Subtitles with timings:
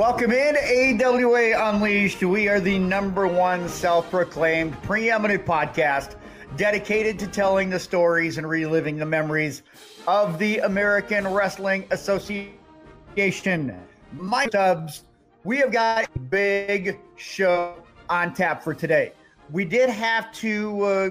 [0.00, 2.22] Welcome in, AWA Unleashed.
[2.22, 6.16] We are the number one self proclaimed preeminent podcast
[6.56, 9.62] dedicated to telling the stories and reliving the memories
[10.08, 13.78] of the American Wrestling Association.
[14.14, 15.04] My subs,
[15.44, 17.74] we have got a big show
[18.08, 19.12] on tap for today.
[19.50, 21.10] We did have to, uh,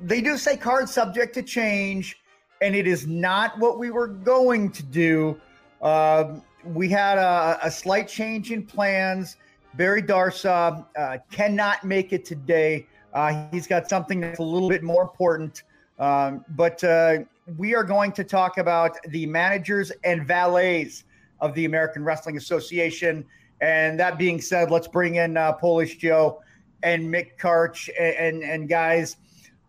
[0.00, 2.22] they do say card subject to change,
[2.60, 5.40] and it is not what we were going to do.
[5.80, 9.36] Uh, we had a, a, slight change in plans.
[9.74, 12.86] Barry Darsow uh, cannot make it today.
[13.12, 15.64] Uh, he's got something that's a little bit more important.
[15.98, 17.18] Um, but uh,
[17.56, 21.04] we are going to talk about the managers and valets
[21.40, 23.24] of the American Wrestling Association.
[23.60, 26.40] And that being said, let's bring in uh, Polish Joe
[26.82, 27.88] and Mick Karch.
[27.98, 29.16] And, and, and guys,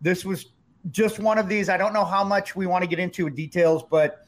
[0.00, 0.46] this was
[0.90, 1.68] just one of these.
[1.68, 4.26] I don't know how much we want to get into details, but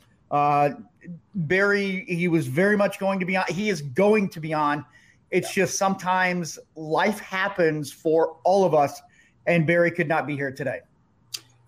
[1.35, 3.45] Barry, he was very much going to be on.
[3.49, 4.85] He is going to be on.
[5.31, 9.01] It's just sometimes life happens for all of us,
[9.47, 10.81] and Barry could not be here today.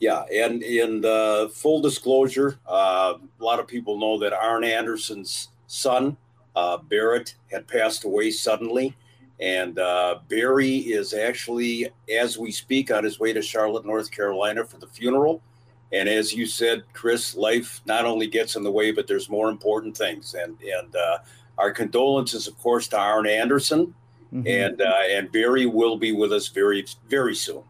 [0.00, 5.48] Yeah, and in uh, full disclosure, uh, a lot of people know that Arn Anderson's
[5.66, 6.16] son,
[6.54, 8.96] uh, Barrett, had passed away suddenly.
[9.40, 14.64] And uh, Barry is actually, as we speak, on his way to Charlotte, North Carolina
[14.64, 15.40] for the funeral.
[15.92, 19.48] And as you said, Chris, life not only gets in the way, but there's more
[19.48, 20.34] important things.
[20.34, 21.18] And and uh,
[21.56, 23.94] our condolences, of course, to Arn Anderson,
[24.32, 24.46] mm-hmm.
[24.46, 27.62] and uh, and Barry will be with us very very soon.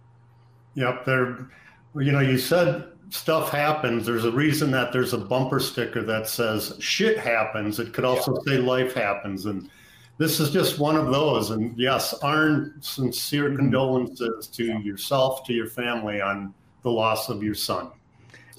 [0.74, 1.50] Yep, there.
[1.94, 4.04] You know, you said stuff happens.
[4.04, 8.34] There's a reason that there's a bumper sticker that says "shit happens." It could also
[8.34, 8.54] yeah.
[8.54, 9.70] say "life happens," and
[10.18, 11.50] this is just one of those.
[11.50, 13.56] And yes, Arn, sincere mm-hmm.
[13.56, 16.52] condolences to yourself, to your family on
[16.82, 17.90] the loss of your son.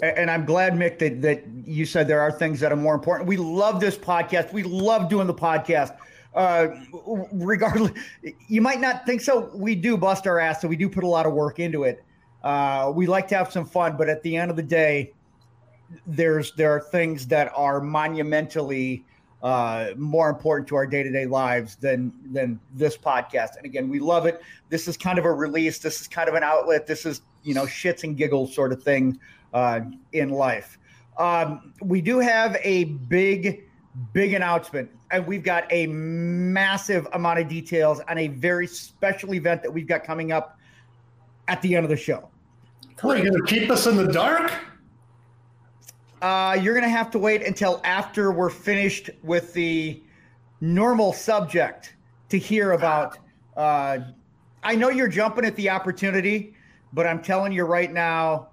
[0.02, 3.28] And I'm glad, Mick, that, that you said there are things that are more important.
[3.28, 4.54] We love this podcast.
[4.54, 5.98] We love doing the podcast.
[6.34, 6.68] Uh,
[7.34, 7.92] regardless,
[8.48, 9.52] you might not think so.
[9.54, 12.04] We do bust our ass, so we do put a lot of work into it.
[12.44, 15.12] Uh, we like to have some fun, but at the end of the day,
[16.06, 19.04] there's there are things that are monumentally
[19.42, 23.58] uh, more important to our day to day lives than than this podcast.
[23.58, 24.42] And again, we love it.
[24.70, 25.80] This is kind of a release.
[25.80, 26.86] This is kind of an outlet.
[26.86, 29.20] This is you know shits and giggles sort of thing
[29.54, 29.82] uh,
[30.14, 30.78] in life.
[31.18, 33.66] Um, we do have a big,
[34.14, 39.62] big announcement, and we've got a massive amount of details on a very special event
[39.64, 40.58] that we've got coming up
[41.48, 42.30] at the end of the show.
[43.04, 44.52] Are you going to keep us in the dark?
[46.22, 50.02] Uh, you're going to have to wait until after we're finished with the
[50.62, 51.96] normal subject
[52.28, 53.18] to hear about.
[53.56, 54.00] Uh,
[54.64, 56.54] I know you're jumping at the opportunity,
[56.92, 58.50] but I'm telling you right now,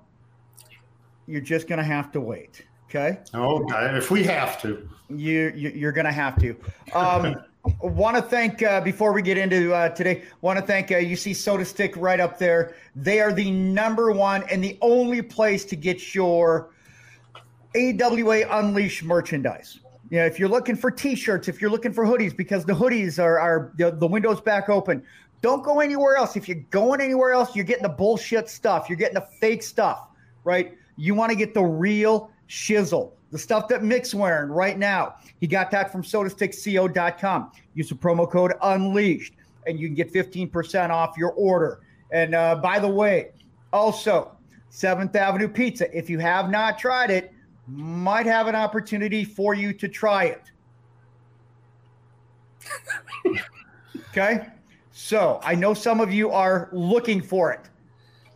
[1.27, 2.65] you're just going to have to wait.
[2.89, 3.19] Okay.
[3.35, 3.97] Okay.
[3.97, 6.57] If we have to, you, you are going to have to.
[6.95, 7.37] Um,
[7.81, 10.23] want to thank uh, before we get into uh, today.
[10.41, 12.77] Want to thank uh, you see Soda Stick right up there.
[12.95, 16.71] They are the number one and the only place to get your
[17.75, 19.81] AWA Unleash merchandise.
[20.11, 23.41] Yeah, if you're looking for T-shirts, if you're looking for hoodies, because the hoodies are
[23.41, 25.03] are the, the windows back open.
[25.43, 26.37] Don't go anywhere else.
[26.37, 28.89] If you're going anywhere else, you're getting the bullshit stuff.
[28.89, 30.09] You're getting the fake stuff,
[30.45, 30.77] right?
[30.97, 35.17] You want to get the real shizzle, the stuff that Mick's wearing right now.
[35.41, 37.53] He got that from sodastickco.com.
[37.75, 39.35] Use the promo code Unleashed,
[39.67, 41.81] and you can get 15% off your order.
[42.11, 43.33] And uh, by the way,
[43.73, 44.33] also,
[44.71, 45.97] Seventh Avenue Pizza.
[45.97, 47.33] If you have not tried it,
[47.67, 50.43] might have an opportunity for you to try it.
[54.11, 54.47] okay?
[54.93, 57.61] So I know some of you are looking for it.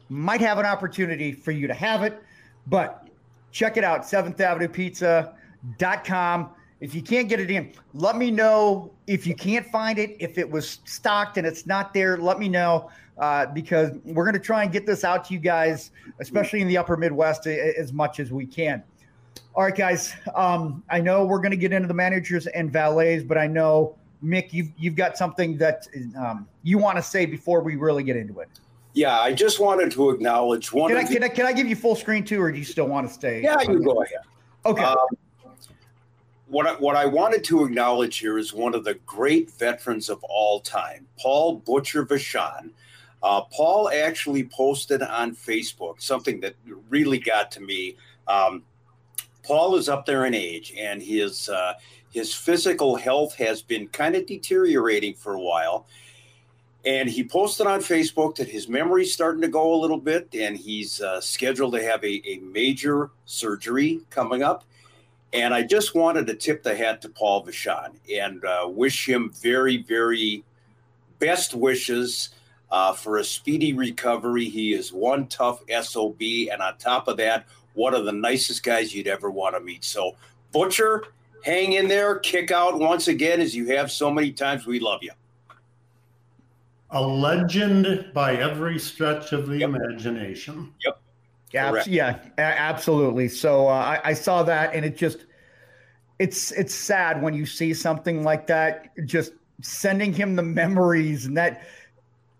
[0.08, 2.20] Might have an opportunity for you to have it.
[2.70, 3.08] But
[3.50, 6.50] check it out, 7th Avenue Pizza.com.
[6.80, 8.90] If you can't get it in, let me know.
[9.06, 12.48] If you can't find it, if it was stocked and it's not there, let me
[12.48, 16.62] know uh, because we're going to try and get this out to you guys, especially
[16.62, 18.82] in the upper Midwest, as much as we can.
[19.54, 20.14] All right, guys.
[20.34, 23.96] Um, I know we're going to get into the managers and valets, but I know
[24.24, 25.86] Mick, you've you've got something that
[26.16, 28.48] um, you want to say before we really get into it.
[28.92, 30.90] Yeah, I just wanted to acknowledge one.
[30.90, 32.64] Can, I, the, can I, can I give you full screen too, or do you
[32.64, 33.42] still want to stay?
[33.42, 34.18] Yeah, you go ahead.
[34.66, 34.82] Okay.
[34.82, 34.98] Um,
[36.48, 40.22] what I, what I wanted to acknowledge here is one of the great veterans of
[40.24, 42.70] all time, Paul Butcher Vachon.
[43.22, 46.54] Uh, Paul actually posted on Facebook something that
[46.88, 47.96] really got to me.
[48.26, 48.64] Um,
[49.44, 51.74] Paul is up there in age, and his uh,
[52.10, 55.86] his physical health has been kind of deteriorating for a while.
[56.84, 60.56] And he posted on Facebook that his memory's starting to go a little bit, and
[60.56, 64.64] he's uh, scheduled to have a, a major surgery coming up.
[65.32, 69.30] And I just wanted to tip the hat to Paul Vachon and uh, wish him
[69.40, 70.42] very, very
[71.18, 72.30] best wishes
[72.70, 74.46] uh, for a speedy recovery.
[74.46, 76.20] He is one tough SOB.
[76.50, 79.84] And on top of that, one of the nicest guys you'd ever want to meet.
[79.84, 80.16] So,
[80.50, 81.04] Butcher,
[81.44, 84.66] hang in there, kick out once again, as you have so many times.
[84.66, 85.12] We love you.
[86.92, 89.70] A legend by every stretch of the yep.
[89.70, 90.74] imagination.
[90.84, 91.00] Yep.
[91.52, 93.28] Yeah, yeah, absolutely.
[93.28, 95.26] So uh, I, I saw that, and it just
[96.18, 98.90] it's it's sad when you see something like that.
[99.04, 101.66] Just sending him the memories, and that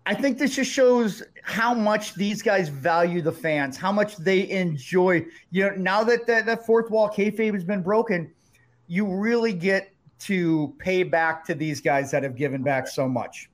[0.05, 4.49] I think this just shows how much these guys value the fans, how much they
[4.49, 5.25] enjoy.
[5.51, 8.31] You know, now that that, that fourth wall kayfabe has been broken,
[8.87, 13.50] you really get to pay back to these guys that have given back so much.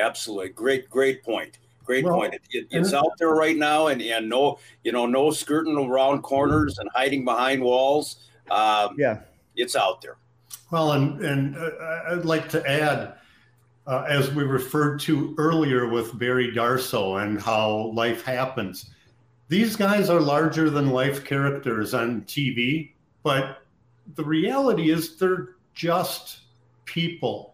[0.00, 1.58] Absolutely, great, great point.
[1.84, 2.34] Great well, point.
[2.34, 6.22] It, it, it's out there right now, and and no, you know, no skirting around
[6.22, 8.28] corners and hiding behind walls.
[8.50, 9.20] Um, yeah,
[9.56, 10.16] it's out there.
[10.70, 11.70] Well, and and uh,
[12.08, 13.14] I'd like to add,
[13.86, 18.90] uh, as we referred to earlier with Barry Darsow and how life happens.
[19.48, 22.92] These guys are larger than life characters on TV,
[23.24, 23.62] but
[24.14, 26.42] the reality is they're just
[26.84, 27.49] people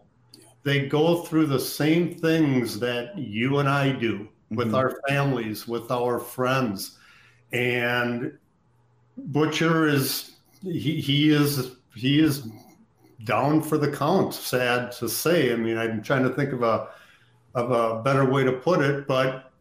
[0.66, 4.74] they go through the same things that you and I do with mm-hmm.
[4.74, 6.98] our families, with our friends.
[7.52, 8.36] And
[9.16, 10.32] Butcher is
[10.64, 12.48] he he is he is
[13.22, 15.52] down for the count, sad to say.
[15.52, 16.88] I mean, I'm trying to think of a
[17.54, 19.52] of a better way to put it, but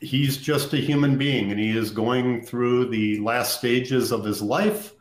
[0.00, 4.40] he's just a human being and he is going through the last stages of his
[4.40, 4.94] life.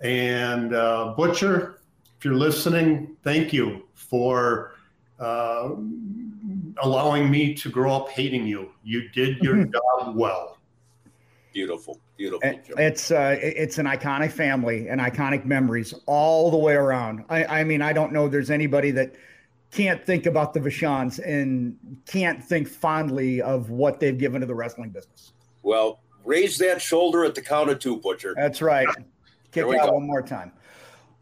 [0.00, 1.77] And uh, Butcher,
[2.18, 4.74] if you're listening, thank you for
[5.20, 5.70] uh,
[6.82, 8.70] allowing me to grow up hating you.
[8.82, 10.58] You did your job well.
[11.52, 12.40] Beautiful, beautiful.
[12.76, 17.24] It's uh, it's an iconic family and iconic memories all the way around.
[17.28, 19.14] I, I mean, I don't know there's anybody that
[19.70, 21.76] can't think about the Vachons and
[22.06, 25.32] can't think fondly of what they've given to the wrestling business.
[25.62, 28.34] Well, raise that shoulder at the count of two, Butcher.
[28.36, 28.88] That's right.
[29.52, 29.92] Kick out go.
[29.92, 30.52] one more time.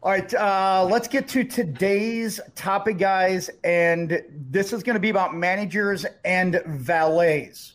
[0.03, 3.49] All right, uh, let's get to today's topic, guys.
[3.63, 4.21] And
[4.51, 7.73] this is going to be about managers and valets.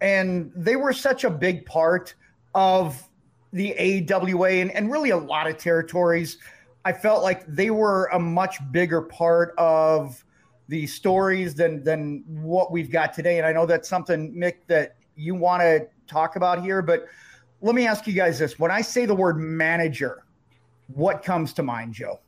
[0.00, 2.14] And they were such a big part
[2.54, 3.06] of
[3.52, 3.74] the
[4.10, 6.38] AWA and, and really a lot of territories.
[6.86, 10.24] I felt like they were a much bigger part of
[10.68, 13.36] the stories than than what we've got today.
[13.36, 16.80] And I know that's something, Mick, that you want to talk about here.
[16.80, 17.04] But
[17.60, 20.21] let me ask you guys this: when I say the word manager,
[20.94, 22.20] what comes to mind, Joe?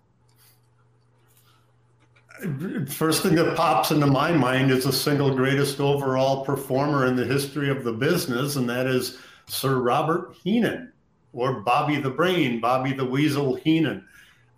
[2.89, 7.25] First thing that pops into my mind is the single greatest overall performer in the
[7.25, 10.93] history of the business, and that is Sir Robert Heenan,
[11.33, 14.05] or Bobby the Brain, Bobby the Weasel Heenan,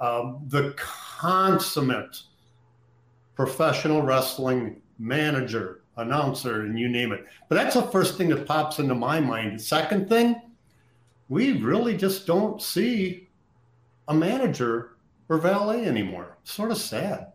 [0.01, 2.23] um, the consummate
[3.35, 7.27] professional wrestling manager, announcer, and you name it.
[7.49, 9.61] But that's the first thing that pops into my mind.
[9.61, 10.41] Second thing,
[11.29, 13.26] we really just don't see
[14.09, 14.97] a manager
[15.29, 16.37] or valet anymore.
[16.45, 17.33] Sort of sad.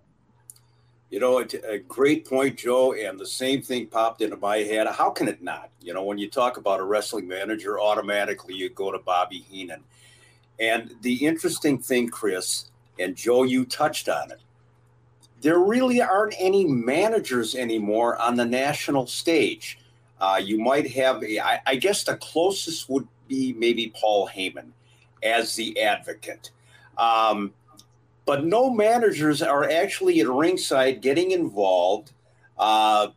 [1.10, 2.94] You know, a great point, Joe.
[2.94, 4.88] And the same thing popped into my head.
[4.88, 5.70] How can it not?
[5.82, 9.84] You know, when you talk about a wrestling manager, automatically you go to Bobby Heenan.
[10.60, 14.40] And the interesting thing, Chris and Joe, you touched on it.
[15.42, 19.80] There really aren't any managers anymore on the national stage.
[20.20, 24.70] Uh, you might have, a, I, I guess the closest would be maybe Paul Heyman
[25.24, 26.52] as the advocate.
[26.98, 27.54] Um,
[28.26, 32.12] but no managers are actually at ringside getting involved,
[32.58, 33.08] uh,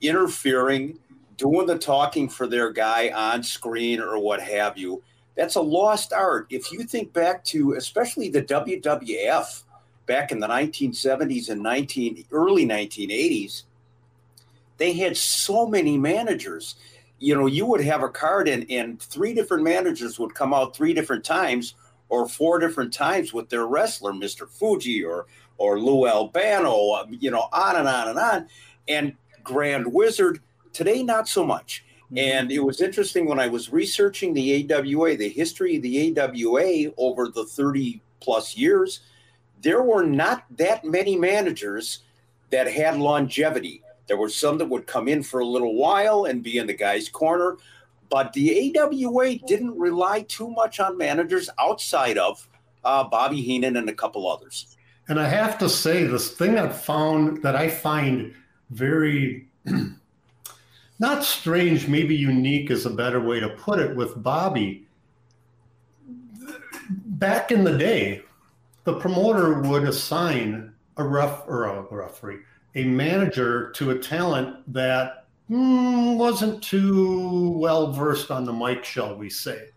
[0.00, 0.98] interfering,
[1.36, 5.02] doing the talking for their guy on screen or what have you.
[5.36, 6.46] That's a lost art.
[6.50, 9.62] If you think back to especially the WWF
[10.06, 13.62] back in the 1970s and 19 early 1980s,
[14.76, 16.74] they had so many managers.
[17.18, 20.74] You know, you would have a card and, and three different managers would come out
[20.74, 21.74] three different times
[22.10, 24.48] or four different times with their wrestler, Mr.
[24.48, 25.26] Fuji or
[25.56, 28.48] or Lou Albano, um, you know, on and on and on.
[28.88, 29.14] And
[29.44, 30.40] Grand Wizard,
[30.72, 31.84] today not so much.
[32.06, 32.18] Mm-hmm.
[32.18, 36.92] And it was interesting when I was researching the AWA, the history of the AWA
[36.96, 39.00] over the 30 plus years,
[39.60, 42.00] there were not that many managers
[42.50, 43.82] that had longevity.
[44.06, 46.74] There were some that would come in for a little while and be in the
[46.74, 47.58] guy's corner,
[48.10, 52.46] but the AWA didn't rely too much on managers outside of
[52.84, 54.76] uh, Bobby Heenan and a couple others.
[55.08, 58.34] And I have to say, this thing that found that I find
[58.70, 59.48] very
[60.98, 64.86] not strange, maybe unique is a better way to put it with Bobby.
[66.88, 68.22] back in the day,
[68.84, 72.40] the promoter would assign a ref or a referee,
[72.74, 75.19] a manager to a talent that
[75.50, 79.68] mm, wasn't too well versed on the mic, shall we say.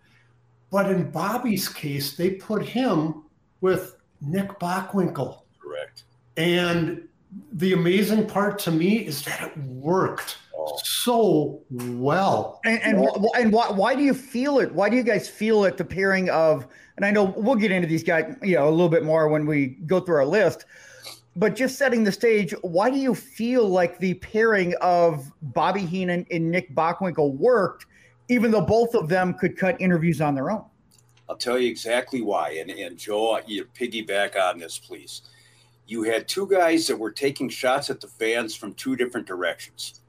[0.69, 3.23] But in Bobby's case, they put him
[3.61, 5.41] with Nick Bockwinkel.
[5.61, 6.03] Correct.
[6.37, 7.07] And
[7.53, 10.79] the amazing part to me is that it worked oh.
[10.83, 12.59] so well.
[12.65, 14.73] And and, and why, why do you feel it?
[14.73, 15.77] Why do you guys feel it?
[15.77, 18.89] The pairing of, and I know we'll get into these guys, you know, a little
[18.89, 20.65] bit more when we go through our list.
[21.35, 26.27] But just setting the stage, why do you feel like the pairing of Bobby Heenan
[26.29, 27.87] and Nick Bockwinkel worked,
[28.29, 30.63] even though both of them could cut interviews on their own?
[31.27, 32.51] I'll tell you exactly why.
[32.51, 35.23] And, and Joe, you piggyback on this, please
[35.87, 40.01] you had two guys that were taking shots at the fans from two different directions.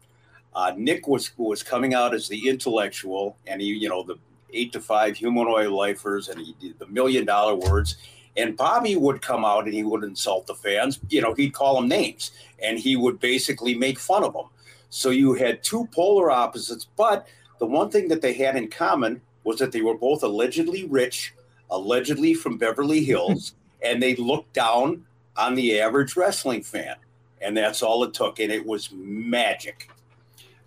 [0.54, 4.16] Uh, Nick was was coming out as the intellectual, and he, you know, the
[4.52, 7.97] eight to five humanoid lifers, and he did the million dollar words.
[8.37, 10.99] And Bobby would come out and he would insult the fans.
[11.09, 14.47] You know, he'd call them names, and he would basically make fun of them.
[14.91, 16.87] So you had two polar opposites.
[16.97, 17.26] But
[17.59, 21.35] the one thing that they had in common was that they were both allegedly rich,
[21.71, 25.05] allegedly from Beverly Hills, and they looked down
[25.37, 26.97] on the average wrestling fan.
[27.41, 28.41] And that's all it took.
[28.41, 29.91] And it was magic.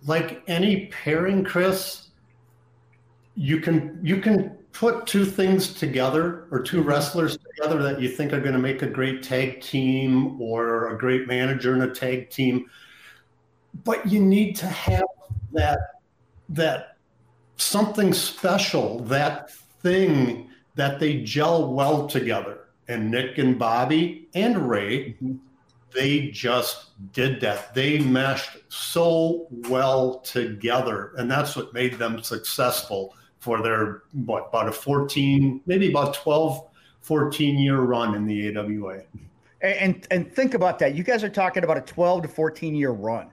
[0.05, 2.09] Like any pairing, Chris,
[3.35, 8.31] you can you can put two things together or two wrestlers together that you think
[8.31, 12.29] are going to make a great tag team or a great manager in a tag
[12.29, 12.69] team.
[13.83, 15.05] But you need to have
[15.53, 15.79] that
[16.49, 16.97] that
[17.55, 25.13] something special, that thing that they gel well together and Nick and Bobby and Ray,
[25.13, 25.37] mm-hmm.
[25.91, 27.73] they just did that.
[27.73, 33.15] They meshed so well together, and that's what made them successful
[33.47, 36.67] for their what about a 14, maybe about 12,
[36.99, 39.03] 14 year run in the AWA.
[39.61, 40.95] And and think about that.
[40.95, 43.29] You guys are talking about a 12 to 14 year run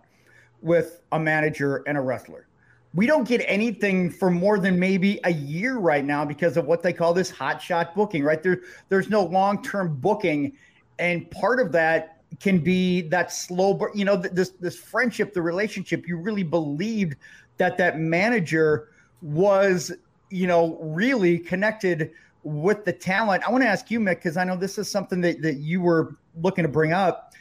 [0.63, 2.47] with a manager and a wrestler
[2.95, 6.83] we don't get anything for more than maybe a year right now because of what
[6.83, 8.43] they call this hot shot booking, right?
[8.43, 10.57] There, there's no long term booking.
[10.99, 16.07] And part of that can be that slow, you know, this, this friendship, the relationship,
[16.07, 17.17] you really believed
[17.57, 18.89] that that manager
[19.23, 19.93] was,
[20.35, 22.11] you know, really connected
[22.43, 23.45] with the talent.
[23.47, 25.81] I want to ask you, Mick, because I know this is something that, that you
[25.81, 27.33] were looking to bring up.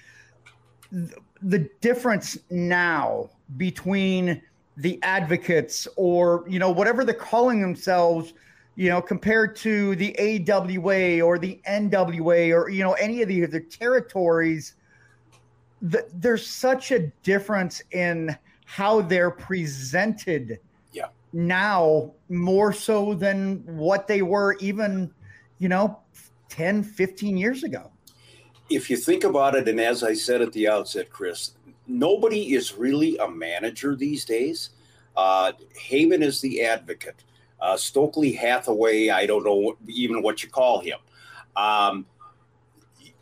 [1.42, 4.44] The difference now between
[4.78, 8.34] the advocates or you know whatever they're calling themselves
[8.76, 13.44] you know compared to the AWA or the NWA or you know any of the
[13.44, 14.74] other territories
[15.84, 18.36] the, there's such a difference in
[18.66, 20.58] how they're presented
[21.34, 25.12] now more so than what they were even
[25.58, 26.00] you know
[26.50, 27.92] 10 15 years ago
[28.70, 31.54] if you think about it and as i said at the outset chris
[31.88, 34.70] nobody is really a manager these days.
[35.16, 37.24] Uh, Heyman is the advocate.
[37.60, 40.98] Uh, Stokely Hathaway, I don't know even what you call him.
[41.56, 42.06] Um,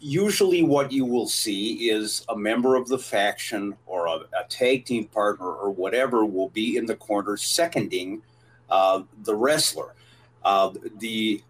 [0.01, 4.86] usually, what you will see is a member of the faction or a, a tag
[4.86, 8.22] team partner or whatever will be in the corner seconding
[8.70, 9.93] uh, the wrestler.
[10.43, 11.41] Uh, the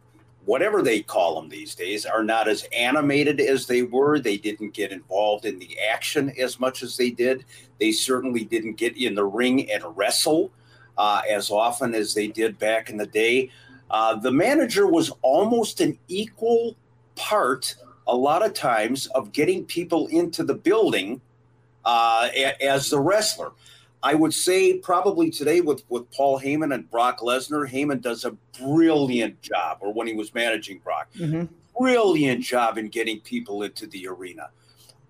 [0.45, 4.19] whatever they call them these days, are not as animated as they were.
[4.19, 7.45] They didn't get involved in the action as much as they did.
[7.79, 10.51] They certainly didn't get in the ring and wrestle
[10.97, 13.51] uh, as often as they did back in the day.
[13.89, 16.75] Uh, the manager was almost an equal
[17.15, 17.75] part,
[18.07, 21.21] a lot of times, of getting people into the building
[21.85, 22.29] uh,
[22.61, 23.51] as the wrestler.
[24.03, 28.31] I would say probably today with, with Paul Heyman and Brock Lesnar, Heyman does a
[28.59, 31.45] brilliant job, or when he was managing Brock, mm-hmm.
[31.77, 34.49] brilliant job in getting people into the arena.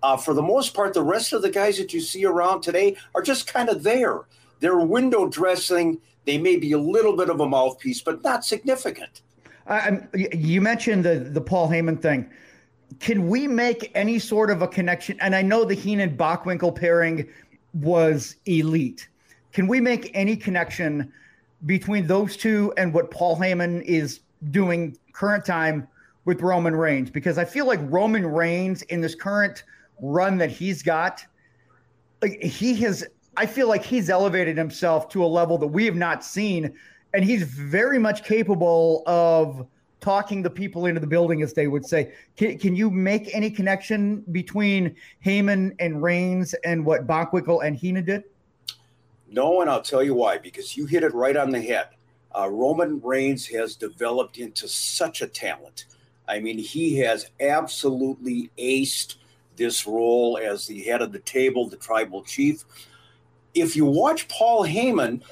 [0.02, 2.96] Uh, for the most part, the rest of the guys that you see around today
[3.14, 4.22] are just kind of there.
[4.60, 5.98] They're window dressing.
[6.26, 9.22] They may be a little bit of a mouthpiece, but not significant.
[9.66, 9.98] Uh,
[10.32, 12.28] you mentioned the the Paul Heyman thing.
[13.02, 15.18] Can we make any sort of a connection?
[15.20, 17.28] And I know the Heenan Bockwinkel pairing
[17.74, 19.08] was elite.
[19.52, 21.12] Can we make any connection
[21.66, 24.20] between those two and what Paul Heyman is
[24.52, 25.88] doing current time
[26.26, 27.10] with Roman Reigns?
[27.10, 29.64] Because I feel like Roman Reigns in this current
[30.00, 31.26] run that he's got,
[32.22, 33.04] like he has,
[33.36, 36.72] I feel like he's elevated himself to a level that we have not seen.
[37.14, 39.66] And he's very much capable of
[40.02, 42.12] talking the people into the building, as they would say.
[42.36, 44.94] Can, can you make any connection between
[45.24, 48.24] Heyman and Reigns and what Bockwinkel and Heenan did?
[49.30, 50.36] No, and I'll tell you why.
[50.36, 51.88] Because you hit it right on the head.
[52.36, 55.86] Uh, Roman Reigns has developed into such a talent.
[56.28, 59.16] I mean, he has absolutely aced
[59.56, 62.64] this role as the head of the table, the tribal chief.
[63.54, 65.22] If you watch Paul Heyman,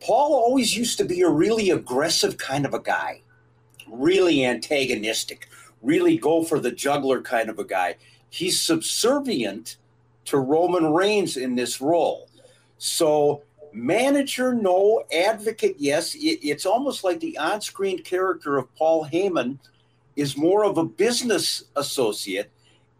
[0.00, 3.20] Paul always used to be a really aggressive kind of a guy,
[3.90, 5.48] really antagonistic,
[5.82, 7.96] really go for the juggler kind of a guy.
[8.28, 9.76] He's subservient
[10.26, 12.28] to Roman Reigns in this role.
[12.78, 13.42] So,
[13.72, 16.14] manager, no, advocate, yes.
[16.14, 19.58] It, it's almost like the on screen character of Paul Heyman
[20.16, 22.50] is more of a business associate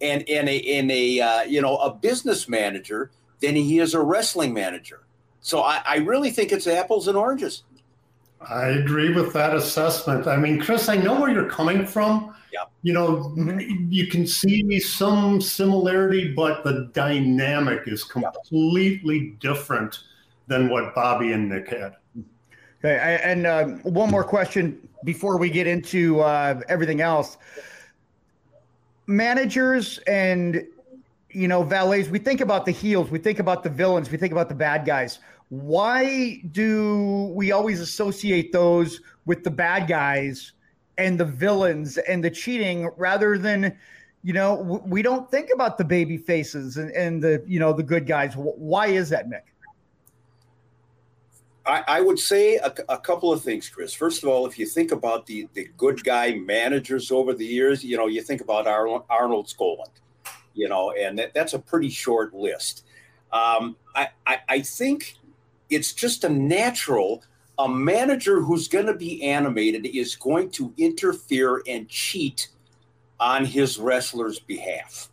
[0.01, 4.53] and, and a, a uh, you know, a business manager than he is a wrestling
[4.53, 5.03] manager.
[5.41, 7.63] So, I, I really think it's apples and oranges.
[8.49, 10.27] I agree with that assessment.
[10.27, 12.35] I mean, Chris, I know where you're coming from.
[12.53, 12.65] Yeah.
[12.83, 13.35] You know,
[13.89, 20.01] you can see some similarity, but the dynamic is completely different
[20.47, 21.97] than what Bobby and Nick had.
[22.83, 27.37] Okay, I, and uh, one more question before we get into uh, everything else.
[29.07, 30.67] Managers and
[31.29, 34.33] you know valets, we think about the heels, we think about the villains, we think
[34.33, 35.19] about the bad guys
[35.51, 40.53] why do we always associate those with the bad guys
[40.97, 43.77] and the villains and the cheating rather than
[44.23, 47.83] you know we don't think about the baby faces and, and the you know the
[47.83, 49.47] good guys why is that nick
[51.67, 53.93] I, I would say a, a, couple of things, Chris.
[53.93, 57.85] First of all, if you think about the, the good guy managers over the years,
[57.85, 59.93] you know, you think about Arnold, Arnold Skaaland,
[60.55, 62.87] you know, and that, that's a pretty short list.
[63.31, 65.17] Um, I, I, I think
[65.71, 67.23] it's just a natural.
[67.59, 72.49] A manager who's going to be animated is going to interfere and cheat
[73.19, 75.11] on his wrestler's behalf.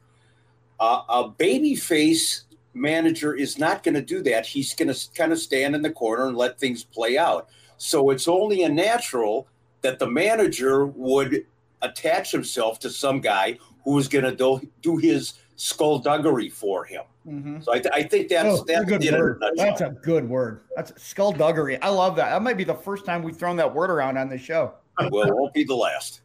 [0.80, 4.46] Uh, a babyface manager is not going to do that.
[4.46, 7.50] He's going to kind of stand in the corner and let things play out.
[7.78, 9.48] So it's only a natural
[9.82, 11.46] that the manager would
[11.82, 17.04] attach himself to some guy who is going to do, do his skullduggery for him.
[17.28, 17.62] Mm-hmm.
[17.62, 19.44] So I, th- I, think that's oh, that's a good word.
[19.56, 20.62] That's a good word.
[20.76, 21.82] That's skullduggery.
[21.82, 22.30] I love that.
[22.30, 24.74] That might be the first time we've thrown that word around on the show.
[25.12, 26.22] well, it won't be the last.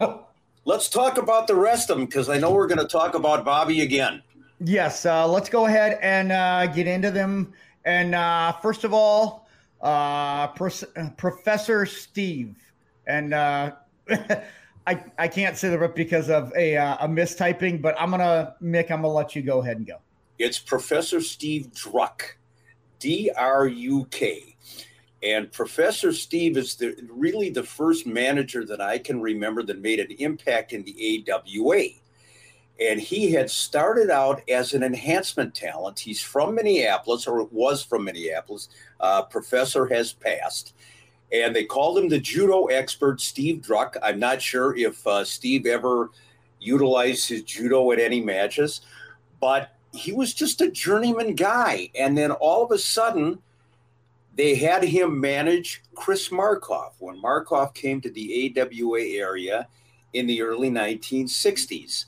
[0.64, 3.44] let's talk about the rest of them because I know we're going to talk about
[3.44, 4.22] Bobby again.
[4.60, 7.52] Yes, uh, let's go ahead and uh, get into them.
[7.84, 9.48] And uh, first of all,
[9.82, 10.70] uh, Pro-
[11.16, 12.56] Professor Steve,
[13.06, 13.72] and uh,
[14.86, 18.54] I I can't say the rip because of a uh, a mistyping, but I'm gonna
[18.62, 18.90] Mick.
[18.90, 19.98] I'm gonna let you go ahead and go.
[20.38, 22.36] It's Professor Steve Druk,
[22.98, 24.54] D R U K.
[25.22, 29.98] And Professor Steve is the, really the first manager that I can remember that made
[29.98, 31.84] an impact in the AWA.
[32.78, 36.00] And he had started out as an enhancement talent.
[36.00, 38.68] He's from Minneapolis, or was from Minneapolis.
[39.00, 40.74] Uh, professor has passed.
[41.34, 43.96] And they called him the judo expert, Steve Druk.
[44.02, 46.10] I'm not sure if uh, Steve ever
[46.60, 48.82] utilized his judo at any matches,
[49.40, 51.90] but he was just a journeyman guy.
[51.98, 53.40] And then all of a sudden,
[54.36, 59.66] they had him manage Chris Markoff when Markoff came to the AWA area
[60.12, 62.04] in the early 1960s.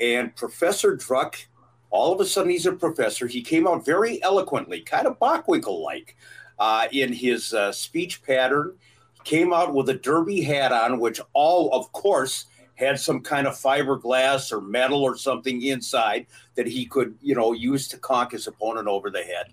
[0.00, 1.46] And Professor Druk,
[1.90, 3.26] all of a sudden, he's a professor.
[3.26, 6.16] He came out very eloquently, kind of Bockwinkel like
[6.60, 8.76] uh, in his uh, speech pattern.
[9.14, 12.44] He came out with a derby hat on, which all, of course,
[12.74, 17.52] had some kind of fiberglass or metal or something inside that he could, you know,
[17.52, 19.52] use to conk his opponent over the head.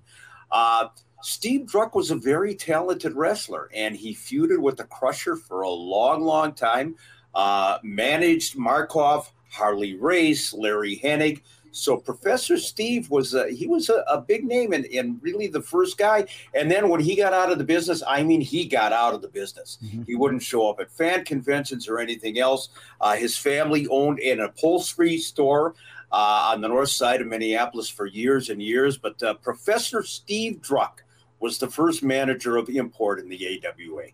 [0.51, 0.87] Uh,
[1.23, 5.69] Steve Druk was a very talented wrestler, and he feuded with the Crusher for a
[5.69, 6.95] long, long time.
[7.33, 11.41] Uh, managed Markoff, Harley Race, Larry Hennig,
[11.77, 15.61] so Professor Steve was a, he was a, a, big name and, and really the
[15.61, 16.25] first guy.
[16.53, 19.21] And then when he got out of the business, I mean, he got out of
[19.21, 19.77] the business.
[19.83, 20.03] Mm-hmm.
[20.03, 22.69] He wouldn't show up at fan conventions or anything else.
[22.99, 25.75] Uh, his family owned an upholstery store
[26.11, 28.97] uh, on the north side of Minneapolis for years and years.
[28.97, 31.03] But uh, Professor Steve Druk
[31.39, 34.07] was the first manager of import in the AWA.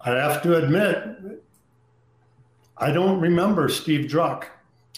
[0.00, 1.42] I have to admit,
[2.76, 4.08] I don't remember Steve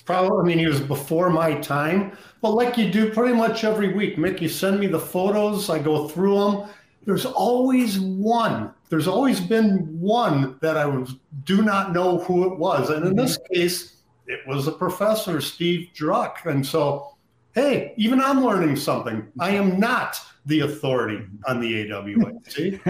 [0.00, 0.06] Druk.
[0.06, 2.16] Probably, I mean, he was before my time.
[2.40, 5.78] But like you do pretty much every week, Mick, you send me the photos, I
[5.78, 6.70] go through them.
[7.04, 8.72] There's always one.
[8.88, 12.90] There's always been one that I was, do not know who it was.
[12.90, 16.46] And in this case, it was a professor, Steve Druk.
[16.46, 17.16] And so,
[17.54, 19.26] hey, even I'm learning something.
[19.38, 22.32] I am not the authority on the AWA.
[22.48, 22.80] See?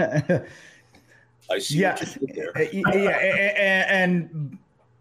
[1.49, 1.79] I see.
[1.79, 1.97] Yeah,
[2.73, 4.57] yeah, and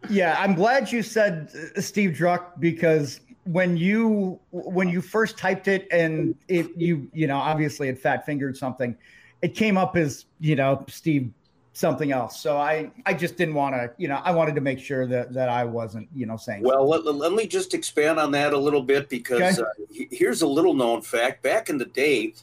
[0.08, 5.68] yeah, I'm glad you said uh, Steve Druk because when you when you first typed
[5.68, 8.96] it and it you you know obviously had fat fingered something,
[9.42, 11.32] it came up as you know Steve
[11.72, 12.40] something else.
[12.40, 15.32] So I I just didn't want to, you know, I wanted to make sure that
[15.32, 16.62] that I wasn't, you know, saying.
[16.62, 19.62] Well, let, let, me just expand on that a little bit because okay.
[19.62, 21.42] uh, here's a little known fact.
[21.42, 22.34] Back in the day,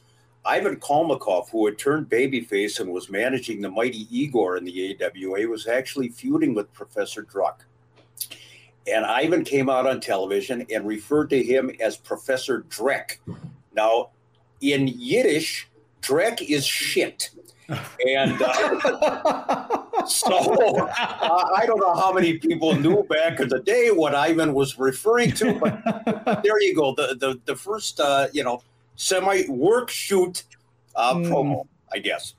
[0.47, 5.47] Ivan Kalmikoff, who had turned babyface and was managing the mighty Igor in the AWA,
[5.47, 7.57] was actually feuding with Professor Druk.
[8.87, 13.17] And Ivan came out on television and referred to him as Professor Drek.
[13.75, 14.11] Now,
[14.61, 15.67] in Yiddish,
[16.01, 17.31] Drek is shit.
[17.69, 23.91] And uh, so uh, I don't know how many people knew back in the day
[23.91, 26.95] what Ivan was referring to, but there you go.
[26.95, 28.61] The the, the first uh, you know
[28.97, 30.43] semi work shoot
[30.95, 31.27] uh, mm.
[31.27, 32.33] promo, I guess.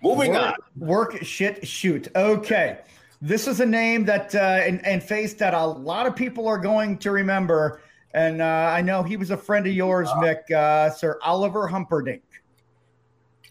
[0.00, 0.54] Moving work, on.
[0.76, 2.06] Work shit shoot.
[2.14, 2.78] Okay.
[3.20, 6.58] This is a name that uh, and, and face that a lot of people are
[6.58, 7.80] going to remember.
[8.14, 10.22] And uh, I know he was a friend of yours, uh-huh.
[10.22, 12.22] Mick, uh, Sir Oliver Humperdink.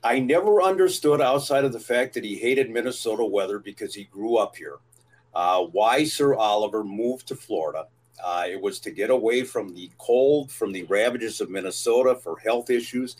[0.03, 4.37] I never understood outside of the fact that he hated Minnesota weather because he grew
[4.37, 4.77] up here.
[5.35, 7.87] Uh, why Sir Oliver moved to Florida.
[8.23, 12.37] Uh, it was to get away from the cold, from the ravages of Minnesota for
[12.39, 13.17] health issues.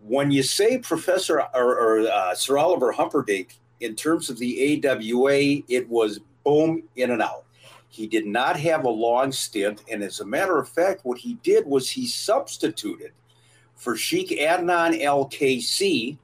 [0.00, 5.62] When you say Professor or, or uh, Sir Oliver Humperdink, in terms of the AWA,
[5.68, 7.44] it was boom in and out.
[7.88, 9.82] He did not have a long stint.
[9.90, 13.12] And as a matter of fact, what he did was he substituted
[13.74, 16.18] for Sheikh Adnan Al-Kaissie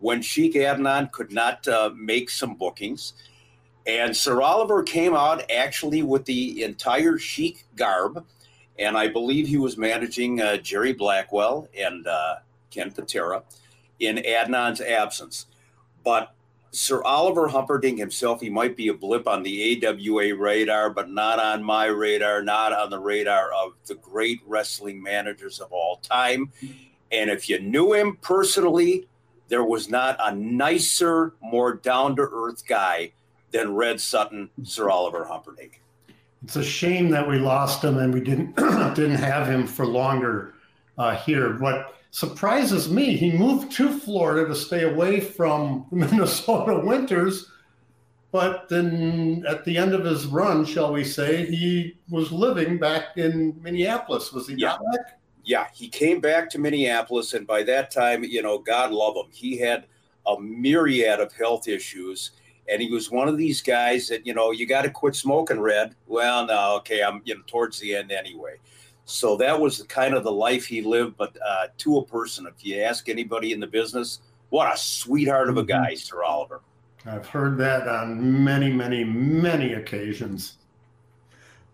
[0.00, 3.14] when Sheikh Adnan could not uh, make some bookings.
[3.86, 8.24] And Sir Oliver came out actually with the entire sheikh garb.
[8.78, 12.36] And I believe he was managing uh, Jerry Blackwell and uh,
[12.70, 13.42] Ken Patera
[14.00, 15.46] in Adnan's absence.
[16.02, 16.34] But
[16.72, 21.38] Sir Oliver Humperdink himself, he might be a blip on the AWA radar, but not
[21.38, 26.50] on my radar, not on the radar of the great wrestling managers of all time.
[27.12, 29.06] And if you knew him personally,
[29.46, 33.12] there was not a nicer, more down to earth guy
[33.54, 35.74] than Red Sutton, Sir Oliver Humperdink.
[36.42, 38.54] It's a shame that we lost him and we didn't
[38.94, 40.54] didn't have him for longer
[40.98, 41.56] uh, here.
[41.58, 47.50] What surprises me, he moved to Florida to stay away from Minnesota winters.
[48.32, 53.16] But then at the end of his run, shall we say, he was living back
[53.16, 54.32] in Minneapolis.
[54.32, 54.76] Was he yeah.
[54.92, 55.20] back?
[55.44, 57.32] Yeah, he came back to Minneapolis.
[57.32, 59.30] And by that time, you know, God love him.
[59.30, 59.86] He had
[60.26, 62.32] a myriad of health issues.
[62.70, 65.60] And he was one of these guys that, you know, you got to quit smoking
[65.60, 65.94] red.
[66.06, 68.56] Well, no, okay, I'm, you know, towards the end anyway.
[69.04, 72.46] So that was the kind of the life he lived, but uh, to a person.
[72.46, 75.84] If you ask anybody in the business, what a sweetheart of a mm-hmm.
[75.84, 76.62] guy, Sir Oliver.
[77.06, 80.56] I've heard that on many, many, many occasions.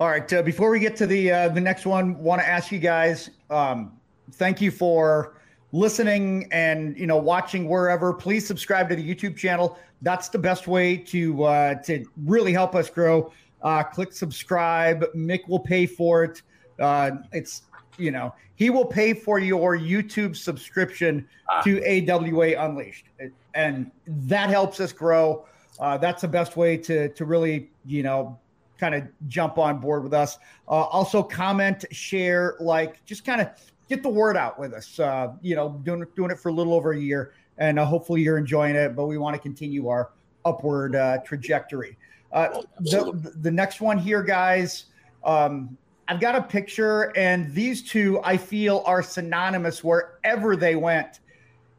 [0.00, 0.32] All right.
[0.32, 3.30] Uh, before we get to the uh, the next one, want to ask you guys.
[3.48, 3.92] Um,
[4.32, 5.39] thank you for
[5.72, 8.12] listening and you know watching wherever.
[8.12, 9.78] Please subscribe to the YouTube channel.
[10.02, 13.32] That's the best way to uh, to really help us grow.
[13.62, 15.04] Uh, click subscribe.
[15.14, 16.42] Mick will pay for it.
[16.78, 17.62] Uh, it's
[17.98, 21.62] you know he will pay for your YouTube subscription ah.
[21.62, 23.06] to AWA Unleashed,
[23.54, 25.46] and that helps us grow.
[25.78, 28.38] Uh, that's the best way to to really you know
[28.80, 30.38] kind of jump on board with us.
[30.66, 33.48] Uh, also, comment, share, like, just kind of
[33.90, 34.98] get the word out with us.
[34.98, 38.22] Uh, you know, doing doing it for a little over a year, and uh, hopefully
[38.22, 38.96] you're enjoying it.
[38.96, 40.12] But we want to continue our
[40.46, 41.98] upward uh, trajectory.
[42.32, 44.86] Uh, the, the next one here, guys.
[45.24, 45.76] Um,
[46.08, 51.20] I've got a picture, and these two I feel are synonymous wherever they went.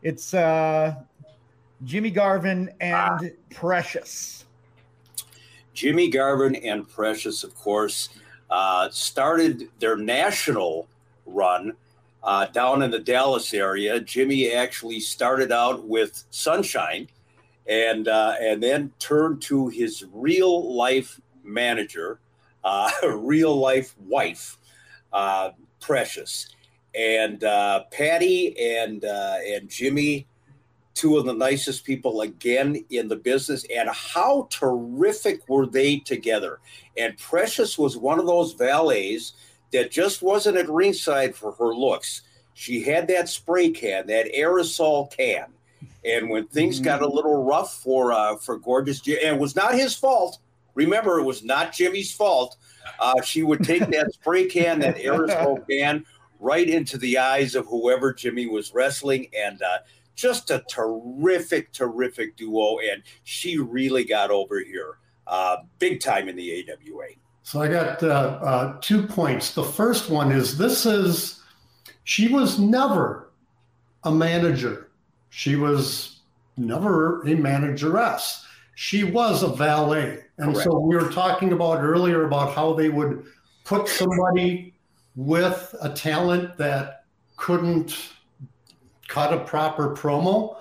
[0.04, 0.96] It's uh,
[1.86, 3.20] Jimmy Garvin and ah.
[3.50, 4.46] Precious.
[5.74, 8.10] Jimmy Garvin and Precious, of course,
[8.50, 10.88] uh, started their national
[11.26, 11.74] run
[12.24, 14.00] uh, down in the Dallas area.
[14.00, 17.08] Jimmy actually started out with Sunshine,
[17.68, 22.20] and uh, and then turned to his real life manager,
[22.64, 24.58] uh, real life wife,
[25.14, 26.48] uh, Precious,
[26.96, 30.28] and uh, Patty and uh, and Jimmy,
[30.94, 33.66] two of the nicest people again in the business.
[33.76, 36.60] And how terrific were they together?
[36.98, 39.34] And Precious was one of those valets
[39.72, 42.22] that just wasn't at ringside for her looks.
[42.54, 45.46] She had that spray can, that aerosol can.
[46.04, 46.86] And when things mm-hmm.
[46.86, 50.40] got a little rough for uh, for gorgeous, and it was not his fault
[50.76, 52.58] Remember, it was not Jimmy's fault.
[53.00, 56.06] Uh, she would take that spray can, that aerosol can,
[56.40, 59.80] right into the eyes of whoever Jimmy was wrestling, and uh,
[60.16, 62.80] just a terrific, terrific duo.
[62.80, 67.08] And she really got over here uh, big time in the AWA.
[67.44, 69.54] So I got uh, uh, two points.
[69.54, 71.42] The first one is this is
[72.04, 73.32] she was never
[74.04, 74.90] a manager.
[75.30, 76.20] She was
[76.58, 78.46] never a manageress.
[78.76, 80.24] She was a valet.
[80.38, 80.64] And Correct.
[80.64, 83.26] so we were talking about earlier about how they would
[83.64, 84.74] put somebody
[85.16, 87.06] with a talent that
[87.38, 88.10] couldn't
[89.08, 90.58] cut a proper promo.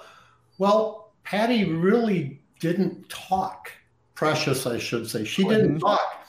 [0.58, 3.70] Well, Patty really didn't talk.
[4.14, 5.24] Precious, I should say.
[5.24, 5.78] She didn't mm-hmm.
[5.78, 6.19] talk.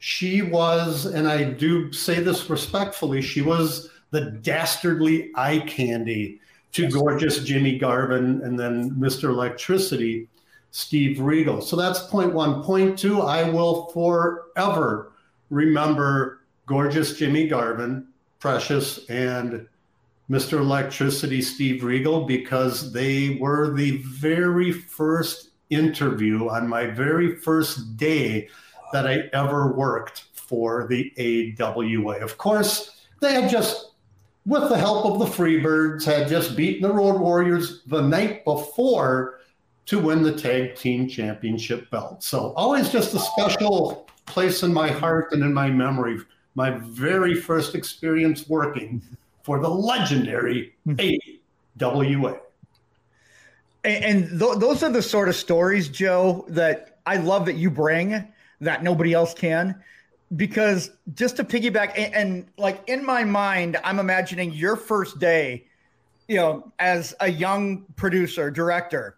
[0.00, 6.40] She was, and I do say this respectfully, she was the dastardly eye candy
[6.72, 6.94] to yes.
[6.94, 9.24] gorgeous Jimmy Garvin and then Mr.
[9.24, 10.26] Electricity,
[10.70, 11.60] Steve Regal.
[11.60, 12.62] So that's point one.
[12.62, 15.12] Point two, I will forever
[15.50, 18.06] remember gorgeous Jimmy Garvin,
[18.38, 19.66] Precious, and
[20.30, 20.60] Mr.
[20.60, 28.48] Electricity, Steve Regal, because they were the very first interview on my very first day
[28.92, 32.18] that I ever worked for the AWA.
[32.18, 33.90] Of course, they had just
[34.46, 39.40] with the help of the Freebirds, had just beaten the Road Warriors the night before
[39.86, 42.22] to win the tag team championship belt.
[42.22, 46.18] So always just a special place in my heart and in my memory.
[46.54, 49.02] My very first experience working
[49.42, 50.94] for the legendary hmm.
[51.80, 52.40] AWA.
[53.84, 57.70] And, and th- those are the sort of stories, Joe, that I love that you
[57.70, 58.26] bring
[58.60, 59.82] that nobody else can.
[60.34, 65.64] Because just to piggyback and, and, like in my mind i'm imagining your first day
[66.28, 69.16] you know as a young producer director.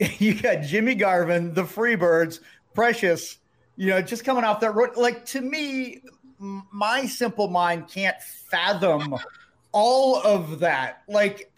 [0.18, 2.40] You got jimmy garvin the freebirds
[2.74, 3.38] precious
[3.76, 4.96] you know just coming off that road.
[4.96, 6.02] Like to me
[6.38, 9.16] my simple mind can't fathom
[9.72, 11.02] all of that.
[11.08, 11.50] Like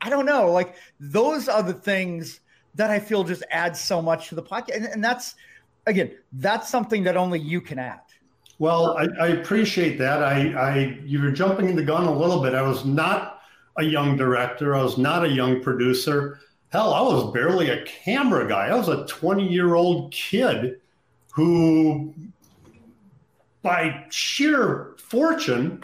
[0.00, 0.50] i don't know.
[0.50, 2.40] Like those are the things
[2.76, 4.76] that i feel just add so much to the podcast.
[4.76, 5.34] And, and that's
[5.90, 8.00] again, that's something that only you can add.
[8.58, 10.22] Well, I, I appreciate that.
[10.22, 12.54] I, I you were jumping in the gun a little bit.
[12.54, 13.42] I was not
[13.78, 14.74] a young director.
[14.74, 16.40] I was not a young producer.
[16.68, 18.68] Hell, I was barely a camera guy.
[18.68, 20.80] I was a 20 year old kid
[21.32, 22.14] who,
[23.62, 25.82] by sheer fortune,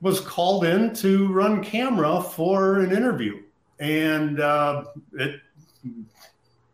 [0.00, 3.42] was called in to run camera for an interview.
[3.78, 5.40] And uh, it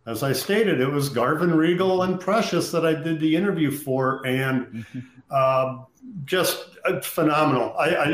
[0.07, 4.25] as I stated, it was Garvin Regal and Precious that I did the interview for,
[4.27, 4.85] and
[5.31, 5.79] uh,
[6.25, 7.75] just uh, phenomenal.
[7.79, 8.09] I, I,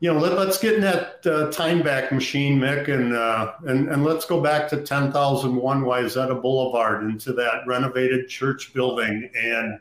[0.00, 3.88] you know, let, us get in that uh, time back machine, Mick, and uh, and
[3.88, 9.78] and let's go back to 10,001 Wayzata Boulevard into that renovated church building and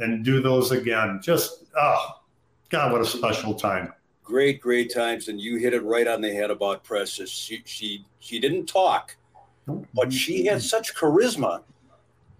[0.00, 1.18] and do those again.
[1.22, 2.20] Just oh,
[2.68, 3.94] God, what a special time!
[4.22, 7.30] Great, great times, and you hit it right on the head about Precious.
[7.30, 9.16] She she she didn't talk
[9.94, 11.62] but she had such charisma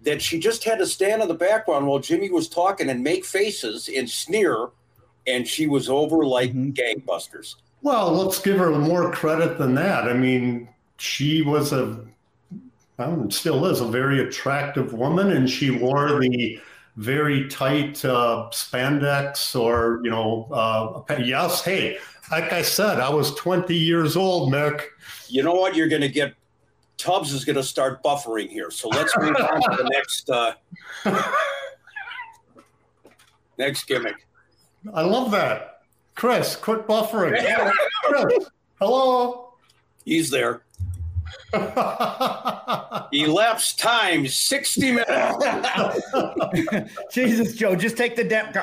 [0.01, 3.25] that she just had to stand in the background while Jimmy was talking and make
[3.25, 4.69] faces and sneer,
[5.27, 6.71] and she was over like mm-hmm.
[6.71, 7.55] gangbusters.
[7.81, 10.05] Well, let's give her more credit than that.
[10.05, 12.05] I mean, she was a,
[12.97, 16.59] well, still is a very attractive woman, and she wore the
[16.97, 21.97] very tight uh, spandex or, you know, uh, yes, hey,
[22.31, 24.83] like I said, I was 20 years old, Mick.
[25.29, 25.75] You know what?
[25.75, 26.33] You're going to get
[26.99, 28.69] Tubbs is going to start buffering here.
[28.69, 30.53] So let's move on to the next uh,
[33.57, 34.27] next gimmick.
[34.93, 35.81] I love that,
[36.15, 36.55] Chris.
[36.55, 37.39] Quit buffering.
[38.03, 39.53] Chris, hello.
[40.05, 40.61] He's there.
[43.13, 46.03] Elapsed time sixty minutes.
[47.11, 48.57] Jesus, Joe, just take the depth.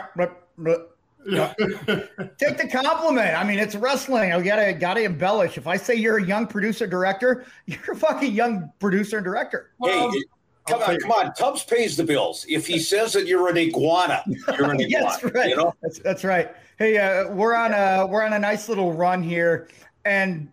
[2.39, 3.37] Take the compliment.
[3.37, 4.33] I mean, it's wrestling.
[4.33, 5.59] I gotta gotta embellish.
[5.59, 9.73] If I say you're a young producer director, you're a fucking young producer and director.
[9.79, 10.23] Well, hey,
[10.69, 11.35] come on, come on.
[11.35, 12.47] Tubbs pays the bills.
[12.49, 14.89] If he says that you're an iguana, you're an iguana.
[14.89, 15.51] yes, right.
[15.51, 15.75] You know?
[15.83, 16.55] that's, that's right.
[16.79, 19.69] Hey, uh, we're on a we're on a nice little run here,
[20.05, 20.49] and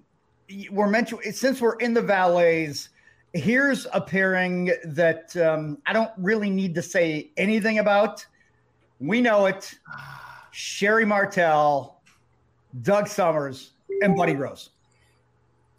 [0.72, 2.90] we're meant to since we're in the valets.
[3.34, 8.26] Here's a pairing that um, I don't really need to say anything about.
[9.00, 9.74] We know it.
[10.54, 12.00] Sherri Martel,
[12.84, 13.72] Doug Summers,
[14.04, 14.70] and Buddy Rose.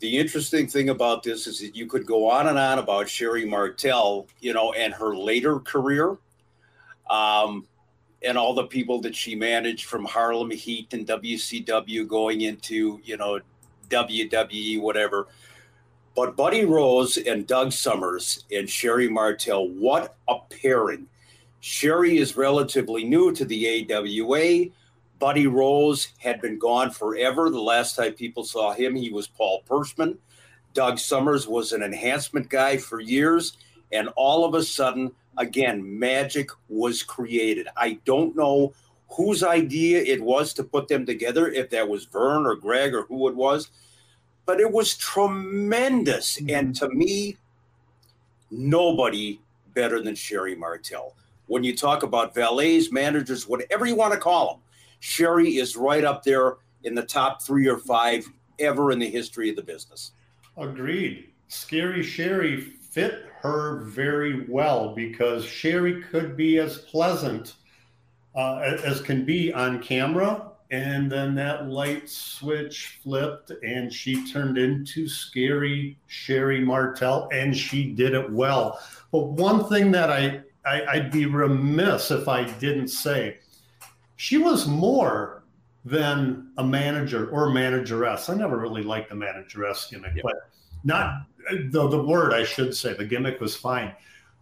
[0.00, 3.44] The interesting thing about this is that you could go on and on about Sherri
[3.44, 6.18] Martel, you know, and her later career,
[7.08, 7.68] um,
[8.24, 13.16] and all the people that she managed from Harlem Heat and WCW going into, you
[13.16, 13.38] know,
[13.90, 15.28] WWE, whatever.
[16.16, 21.06] But Buddy Rose and Doug Summers and Sherri Martel, what a pairing
[21.64, 24.66] Sherri is relatively new to the AWA.
[25.18, 27.48] Buddy Rose had been gone forever.
[27.48, 30.18] The last time people saw him, he was Paul Perschmann.
[30.74, 33.56] Doug Summers was an enhancement guy for years.
[33.92, 37.66] And all of a sudden, again, magic was created.
[37.78, 38.74] I don't know
[39.08, 43.04] whose idea it was to put them together, if that was Vern or Greg or
[43.04, 43.70] who it was.
[44.46, 46.36] but it was tremendous.
[46.36, 46.54] Mm-hmm.
[46.54, 47.36] And to me,
[48.50, 49.40] nobody
[49.72, 51.14] better than Sherri Martel.
[51.46, 54.62] When you talk about valets, managers, whatever you want to call them,
[55.00, 58.26] Sherri is right up there in the top three or five
[58.58, 60.12] ever in the history of the business.
[60.56, 61.28] Agreed.
[61.48, 67.56] Scary Sherri fit her very well because Sherri could be as pleasant
[68.34, 70.50] uh, as can be on camera.
[70.70, 77.92] And then that light switch flipped and she turned into scary Sherri Martel and she
[77.92, 78.80] did it well.
[79.12, 83.38] But one thing that I, I would be remiss if I didn't say,
[84.16, 85.44] she was more
[85.84, 88.30] than a manager or manageress.
[88.30, 90.22] I never really liked the manageress gimmick, yeah.
[90.22, 90.36] but
[90.84, 91.26] not
[91.70, 93.92] the, the word I should say, the gimmick was fine.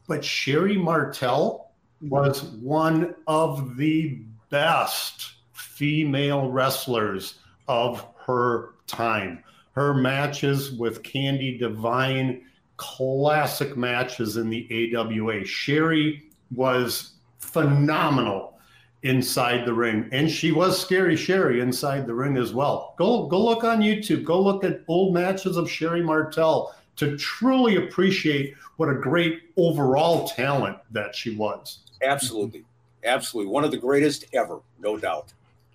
[0.06, 9.42] But Sherri Martel was one of the best female wrestlers of her time.
[9.72, 12.42] Her matches with Candy Devine,
[12.82, 15.44] classic matches in the AWA.
[15.44, 18.58] Sherri was phenomenal
[19.04, 22.94] inside the ring, and she was scary Sherri inside the ring as well.
[22.98, 24.24] Go go look on YouTube.
[24.24, 30.26] Go look at old matches of Sherri Martel to truly appreciate what a great overall
[30.26, 31.78] talent that she was.
[32.02, 32.64] Absolutely.
[33.04, 33.52] Absolutely.
[33.52, 35.32] One of the greatest ever, no doubt.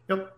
[0.10, 0.38] Yep.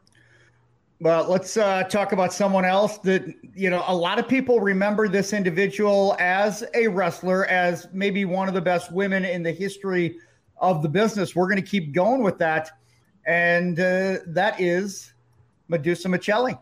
[1.02, 3.24] Well, let's uh, talk about someone else that,
[3.56, 8.50] you know, a lot of people remember this individual as a wrestler, as maybe one
[8.50, 10.18] of the best women in the history
[10.58, 11.38] of the business.
[11.38, 12.72] We're going to keep going with that.
[13.26, 15.14] And uh, that is
[15.70, 16.60] Medusa Miceli.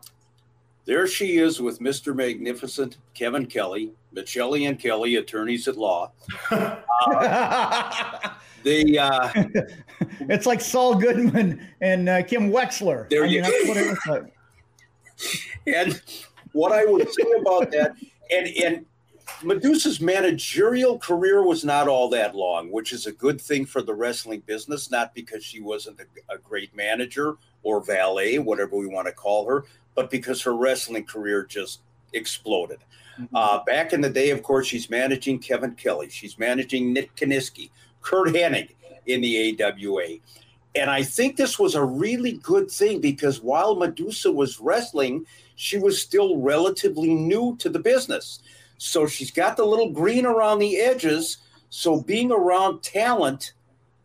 [0.85, 2.15] There she is with Mr.
[2.15, 6.11] Magnificent, Kevin Kelly, Miceli and Kelly, attorneys at law.
[7.09, 9.31] Uh, the uh,
[10.21, 13.09] it's like Saul Goodman and uh, Kim Wexler.
[13.09, 13.97] There I you mean, go.
[14.07, 14.31] What
[15.67, 16.01] and
[16.53, 17.95] what I would say about that,
[18.31, 18.85] and and
[19.43, 23.93] Medusa's managerial career was not all that long, which is a good thing for the
[23.93, 24.91] wrestling business.
[24.91, 29.47] Not because she wasn't a, a great manager or valet, whatever we want to call
[29.47, 31.81] her, but because her wrestling career just
[32.13, 32.79] exploded.
[33.33, 36.09] Uh, back in the day, of course, she's managing Kevin Kelly.
[36.09, 37.69] She's managing Nick Kiniski.
[38.01, 38.69] Kurt Hennig
[39.05, 40.17] in the AWA.
[40.75, 45.25] And I think this was a really good thing because while Medusa was wrestling,
[45.55, 48.39] she was still relatively new to the business.
[48.77, 51.37] So she's got the little green around the edges.
[51.69, 53.53] So being around talent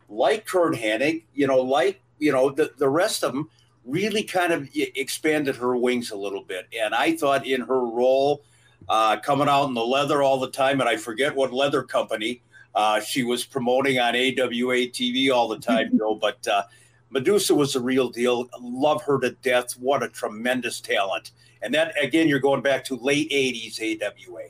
[0.09, 3.49] like Kurt Hennig, you know, like, you know, the, the rest of them
[3.85, 6.67] really kind of expanded her wings a little bit.
[6.77, 8.43] And I thought in her role,
[8.89, 12.41] uh, coming out in the leather all the time, and I forget what leather company,
[12.75, 16.15] uh, she was promoting on AWA TV all the time, Joe.
[16.15, 16.63] But uh,
[17.09, 18.49] Medusa was a real deal.
[18.59, 19.73] Love her to death.
[19.73, 21.31] What a tremendous talent.
[21.61, 24.49] And that, again, you're going back to late 80s AWA.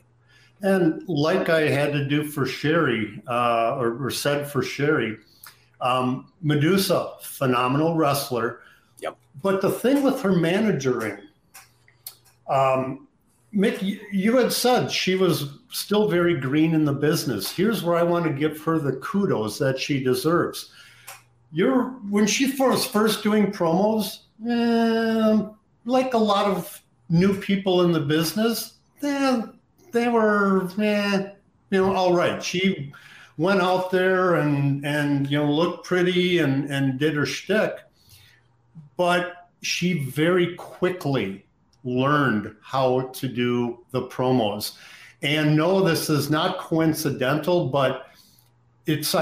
[0.62, 5.18] And like I had to do for Sherri, uh, or, or, said for Sherri,
[5.80, 8.60] um, Medusa, phenomenal wrestler.
[9.00, 9.18] Yep.
[9.42, 11.18] But the thing with her managering,
[12.48, 13.03] um,
[13.54, 17.50] Mick, you had said she was still very green in the business.
[17.50, 20.70] Here's where I want to give her the kudos that she deserves.
[21.52, 25.46] You're when she was first doing promos, eh,
[25.84, 29.42] like a lot of new people in the business, they,
[29.92, 31.30] they were, eh,
[31.70, 32.42] you know, all right.
[32.42, 32.92] She
[33.36, 37.78] went out there and and you know looked pretty and and did her shtick,
[38.96, 41.43] but she very quickly
[41.84, 44.76] learned how to do the promos.
[45.22, 48.06] And no, this is not coincidental, but
[48.86, 49.14] it's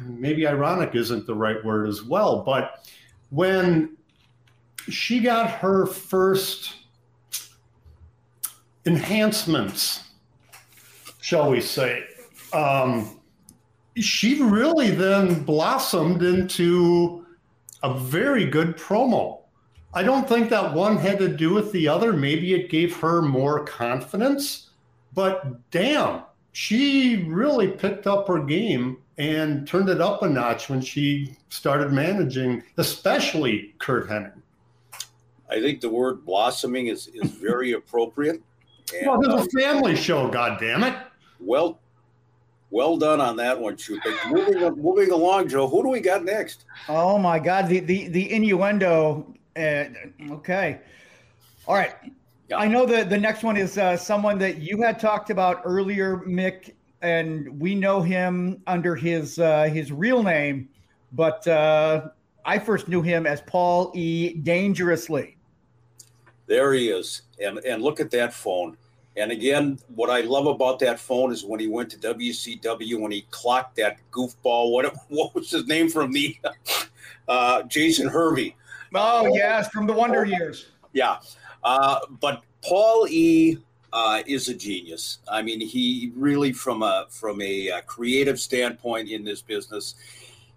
[0.00, 2.42] maybe ironic isn't the right word as well.
[2.42, 2.86] But
[3.30, 3.96] when
[4.88, 6.74] she got her first
[8.86, 10.04] enhancements,
[11.20, 12.04] shall we say,
[12.52, 13.20] um,
[13.96, 17.26] she really then blossomed into
[17.82, 19.39] a very good promo.
[19.92, 22.12] I don't think that one had to do with the other.
[22.12, 24.70] Maybe it gave her more confidence,
[25.14, 26.22] but damn,
[26.52, 31.92] she really picked up her game and turned it up a notch when she started
[31.92, 34.40] managing, especially Kurt Hennig.
[35.48, 38.40] I think the word blossoming is, is very appropriate.
[38.96, 40.96] And, well, it's a uh, family show, God damn it!
[41.40, 41.80] Well,
[42.70, 44.00] well done on that one, Shoot.
[44.04, 45.68] But moving moving along, Joe.
[45.68, 46.64] Who do we got next?
[46.88, 49.84] Oh my God, the the the innuendo uh,
[50.30, 50.80] okay.
[51.66, 51.94] All right.
[52.54, 56.18] I know that the next one is uh, someone that you had talked about earlier,
[56.26, 56.72] Mick,
[57.02, 60.68] and we know him under his uh, his real name,
[61.12, 62.08] but uh,
[62.44, 64.34] I first knew him as Paul E.
[64.34, 65.36] Dangerously.
[66.46, 67.22] There he is.
[67.42, 68.76] And and look at that phone.
[69.16, 73.12] And again, what I love about that phone is when he went to WCW when
[73.12, 74.72] he clocked that goofball.
[74.72, 76.36] What what was his name from the
[77.28, 78.56] uh, Jason Hervey?
[78.94, 80.66] Oh yes, from the Wonder Years.
[80.92, 81.18] Yeah,
[81.64, 83.58] uh, but Paul E.
[83.92, 85.18] Uh, is a genius.
[85.28, 89.96] I mean, he really, from a from a, a creative standpoint in this business,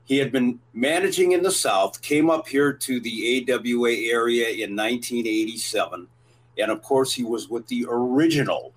[0.06, 4.76] he had been managing in the South, came up here to the AWA area in
[4.76, 6.08] 1987.
[6.60, 8.74] And of course, he was with the original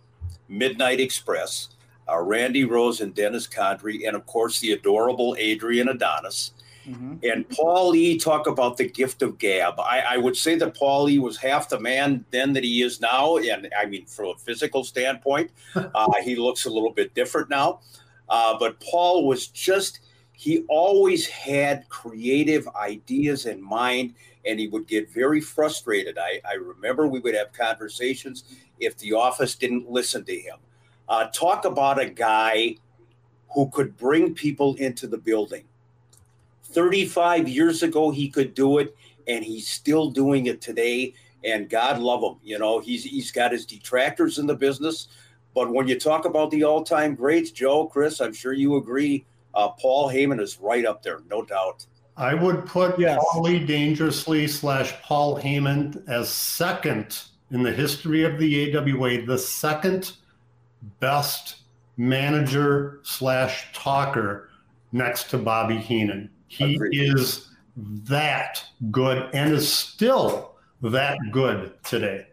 [0.48, 1.70] Midnight Express,
[2.08, 6.52] uh, Randy Rose and Dennis Condrey, and of course, the adorable Adrian Adonis.
[6.86, 7.16] Mm-hmm.
[7.24, 8.16] And Paul E.
[8.16, 9.80] talk about the gift of gab.
[9.80, 11.18] I, I, would say that Paul E.
[11.18, 13.38] was half the man then that he is now.
[13.38, 17.80] And I mean, from a physical standpoint, uh, he looks a little bit different now.
[18.28, 20.00] Uh, but Paul was just
[20.32, 24.14] he always had creative ideas in mind
[24.44, 26.18] and he would get very frustrated.
[26.18, 28.44] I, I remember we would have conversations
[28.78, 30.58] if the office didn't listen to him.
[31.08, 32.76] Uh, talk about a guy
[33.54, 35.64] who could bring people into the building.
[36.76, 38.94] 35 years ago, he could do it,
[39.26, 41.14] and he's still doing it today.
[41.42, 42.38] And God love him.
[42.44, 45.08] You know, he's he's got his detractors in the business.
[45.54, 49.24] But when you talk about the all-time greats, Joe, Chris, I'm sure you agree
[49.54, 51.86] uh, Paul Heyman is right up there, no doubt.
[52.18, 53.24] I would put yes.
[53.32, 57.22] Paulie Dangerously slash Paul Heyman as second
[57.52, 60.12] in the history of the AWA, the second
[61.00, 61.62] best
[61.96, 64.50] manager slash talker
[64.92, 66.28] next to Bobby Heenan.
[66.48, 67.00] He Agreed.
[67.00, 72.26] is that good and is still that good today.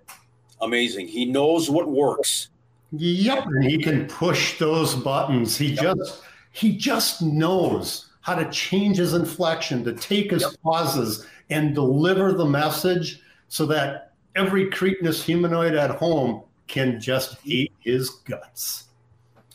[0.61, 1.07] Amazing.
[1.07, 2.49] He knows what works.
[2.91, 5.57] Yep, and he can push those buttons.
[5.57, 5.97] He yep.
[5.97, 10.53] just he just knows how to change his inflection, to take his yep.
[10.63, 17.71] pauses and deliver the message so that every cretinous humanoid at home can just eat
[17.79, 18.85] his guts.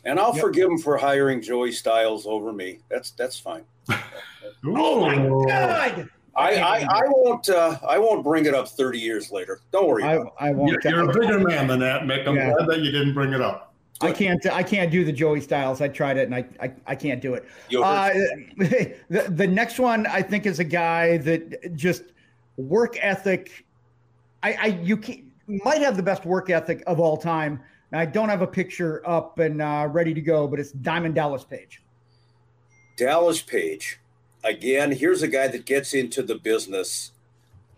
[0.05, 0.43] And I'll yep.
[0.43, 2.79] forgive him for hiring Joey Styles over me.
[2.89, 3.63] That's that's fine.
[4.65, 5.15] Oh my
[5.47, 6.09] god!
[6.35, 9.59] I, I, I, won't uh, I won't bring it up 30 years later.
[9.71, 10.03] Don't worry.
[10.03, 10.71] I, I won't.
[10.83, 12.27] You're, you're, a bigger man than that, Mick.
[12.27, 12.53] I'm yeah.
[12.53, 13.73] glad that you didn't bring it up.
[14.01, 14.45] I can't.
[14.47, 15.81] I can't do the Joey Styles.
[15.81, 17.45] I tried it, and I I, I can't do it.
[17.75, 18.09] Uh,
[18.57, 22.03] the the next one I think is a guy that just
[22.55, 23.65] work ethic.
[24.41, 27.61] I I you can, might have the best work ethic of all time.
[27.91, 31.43] I don't have a picture up and uh, ready to go, but it's Diamond Dallas
[31.43, 31.81] Page.
[32.99, 33.99] Dallas Page,
[34.43, 34.91] again.
[34.91, 37.11] Here's a guy that gets into the business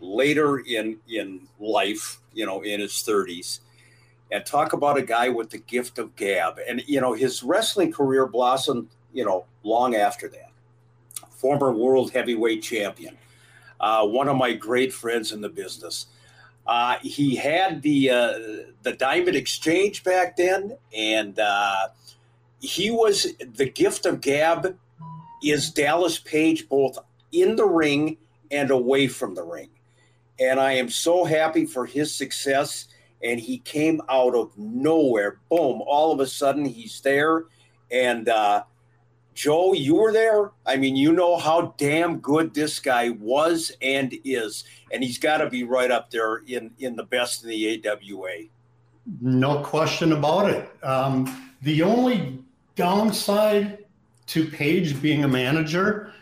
[0.00, 2.18] later in in life.
[2.34, 3.60] You know, in his thirties
[4.32, 6.58] and talk about a guy with the gift of gab.
[6.66, 10.50] And, you know, his wrestling career blossomed, you know, long after that.
[11.30, 13.18] Former world heavyweight champion,
[13.78, 16.06] uh, one of my great friends in the business.
[16.66, 18.32] Uh, he had the uh,
[18.82, 21.88] the Diamond Exchange back then, and uh,
[22.60, 24.78] he was the gift of gab.
[25.42, 26.98] Is Dallas Page both
[27.32, 28.18] in the ring
[28.50, 29.70] and away from the ring?
[30.38, 32.88] And I am so happy for his success
[33.22, 35.38] and he came out of nowhere.
[35.48, 35.82] Boom!
[35.86, 37.44] All of a sudden, he's there.
[37.90, 38.64] And uh,
[39.34, 40.50] Joe, you were there.
[40.66, 45.38] I mean, you know how damn good this guy was and is, and he's got
[45.38, 48.48] to be right up there in in the best in the AWA.
[49.20, 50.70] No question about it.
[50.82, 52.42] Um, the only
[52.76, 53.81] downside
[54.32, 56.12] to Page being a manager,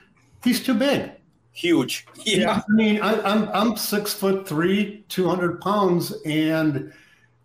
[0.42, 1.12] he's too big.
[1.52, 2.06] Huge.
[2.24, 2.36] Yeah.
[2.36, 6.92] yeah I mean, I, am I'm, I'm six foot three, 200 pounds, and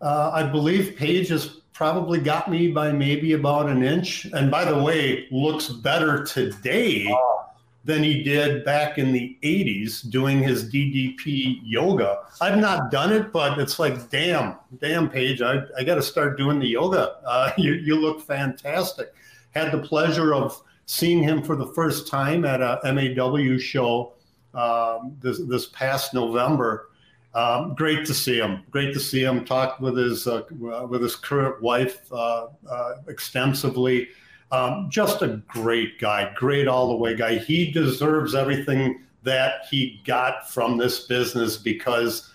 [0.00, 4.24] uh, I believe Page has probably got me by maybe about an inch.
[4.32, 7.44] And by the way, looks better today oh.
[7.84, 12.20] than he did back in the 80s doing his DDP yoga.
[12.40, 16.38] I've not done it, but it's like, damn, damn, Page, I, I got to start
[16.38, 17.16] doing the yoga.
[17.24, 19.14] Uh, you, you look fantastic.
[19.56, 24.12] Had the pleasure of seeing him for the first time at a MAW show
[24.52, 26.90] um, this, this past November.
[27.34, 28.64] Um, great to see him.
[28.70, 29.46] Great to see him.
[29.46, 30.42] Talked with his uh,
[30.90, 34.08] with his current wife uh, uh, extensively.
[34.52, 36.32] Um, just a great guy.
[36.34, 37.38] Great all the way guy.
[37.38, 42.30] He deserves everything that he got from this business because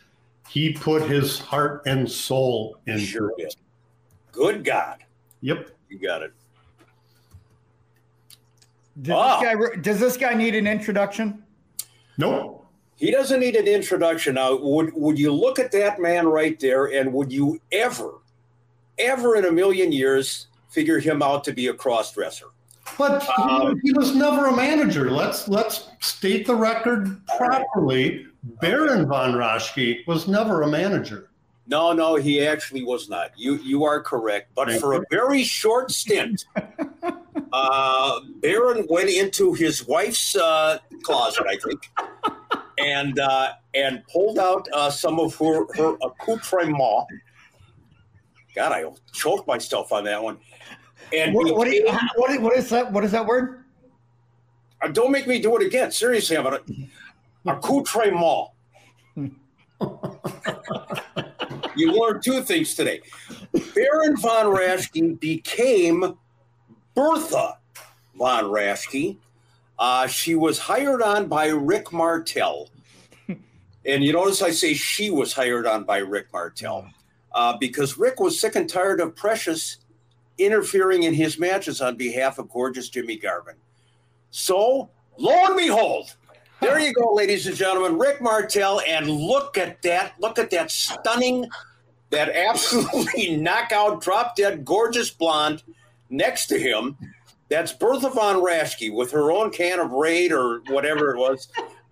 [0.50, 3.56] he put his heart and soul into sure it.
[4.32, 5.04] Good God.
[5.42, 5.70] Yep.
[5.90, 6.34] You got it.
[9.02, 9.40] Does, oh.
[9.40, 11.44] this guy, does this guy need an introduction?
[12.18, 12.62] Nope.
[12.96, 14.36] He doesn't need an introduction.
[14.36, 18.20] Now, would would you look at that man right there, and would you ever,
[19.00, 22.48] ever in a million years figure him out to be a cross dresser?
[22.98, 25.10] But um, he was never a manager.
[25.10, 28.28] Let's let's state the record properly.
[28.44, 31.30] Baron von Raschke was never a manager.
[31.68, 33.32] No, no, he actually was not.
[33.36, 34.52] You you are correct.
[34.56, 36.46] But for a very short stint,
[37.54, 41.92] uh, Baron went into his wife's uh, closet, I think,
[42.78, 47.08] and uh, and pulled out uh, some of her her accoutrement.
[48.56, 50.38] God, I choked myself on that one.
[51.14, 51.86] And What, what, you-
[52.16, 52.92] what, is- what is that?
[52.92, 53.64] What is that word?
[54.82, 55.92] uh, don't make me do it again.
[55.92, 56.62] Seriously, I'm gonna
[57.46, 58.50] accoutrement.
[61.76, 63.02] you learned two things today.
[63.76, 66.18] Baron von Raschke became
[66.96, 67.58] Bertha
[68.16, 69.18] von Raschke.
[69.80, 72.70] Uh, she was hired on by Rick Martel.
[73.84, 76.88] And you notice I say she was hired on by Rick Martel
[77.34, 79.78] uh, because Rick was sick and tired of Precious
[80.38, 83.56] interfering in his matches on behalf of gorgeous Jimmy Garvin.
[84.30, 86.16] So, lo and behold,
[86.60, 88.82] there you go, ladies and gentlemen, Rick Martel.
[88.82, 90.14] and look at that!
[90.20, 91.50] Look at that stunning,
[92.12, 95.64] that absolutely knockout, drop dead, gorgeous blonde
[96.12, 96.98] next to him.
[97.50, 101.50] That's Bertha von Raschke with her own can of Raid or whatever it was,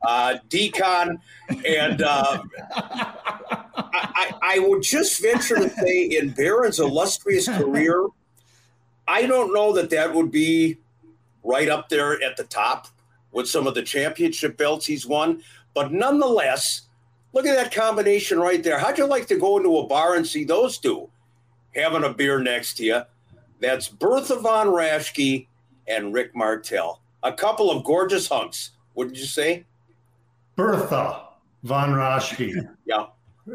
[0.08, 1.20] uh, Decon,
[1.66, 8.08] and uh, I, I, would just venture to say, in Baron's illustrious career,
[9.08, 10.78] I don't know that that would be
[11.44, 12.88] right up there at the top
[13.32, 15.44] with some of the championship belts he's won.
[15.74, 16.84] But nonetheless,
[17.34, 18.80] look at that combination right there.
[18.80, 21.10] How'd you like to go into a bar and see those two
[21.76, 23.02] having a beer next to you?
[23.60, 25.48] That's Bertha von Raschke
[25.88, 27.02] and Rick Martel.
[27.24, 29.66] A couple of gorgeous hunks, wouldn't you say?
[30.56, 31.28] Bertha
[31.64, 32.70] von Raschke.
[32.86, 33.06] Yeah.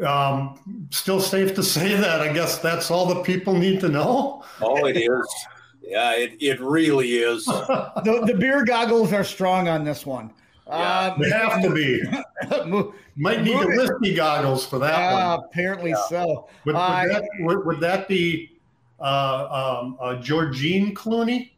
[0.05, 2.19] Um, still safe to say that.
[2.21, 4.43] I guess that's all the people need to know.
[4.61, 5.35] Oh, it is.
[5.81, 7.45] Yeah, it, it really is.
[8.03, 10.33] The, the beer goggles are strong on this one.
[10.67, 11.15] Yeah.
[11.19, 12.01] They have to be.
[12.51, 15.45] Um, Might need the whiskey goggles for that uh, one.
[15.45, 16.47] apparently so.
[16.65, 18.54] Would, would, uh, that, would, would that be
[18.99, 21.51] uh, um, uh, Georgine Clooney?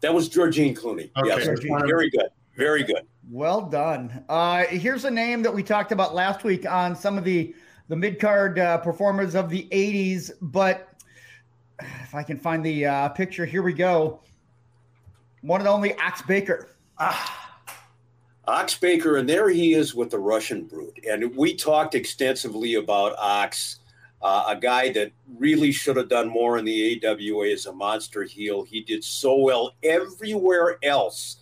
[0.00, 1.10] That was Georgine Clooney.
[1.16, 1.28] Okay.
[1.28, 1.44] Yes.
[1.44, 1.86] Georgine.
[1.86, 2.28] Very good.
[2.56, 3.06] Very good.
[3.30, 4.24] Well done.
[4.28, 7.54] Uh, here's a name that we talked about last week on some of the
[7.88, 10.30] the mid card uh, performers of the '80s.
[10.40, 10.88] But
[11.80, 14.20] if I can find the uh, picture, here we go.
[15.40, 16.68] One and only Ox Baker.
[16.98, 17.64] Ah,
[18.46, 20.98] Ox Baker, and there he is with the Russian Brute.
[21.08, 23.80] And we talked extensively about Ox,
[24.24, 28.22] uh, a guy that really should have done more in the AWA as a monster
[28.22, 28.64] heel.
[28.64, 31.36] He did so well everywhere else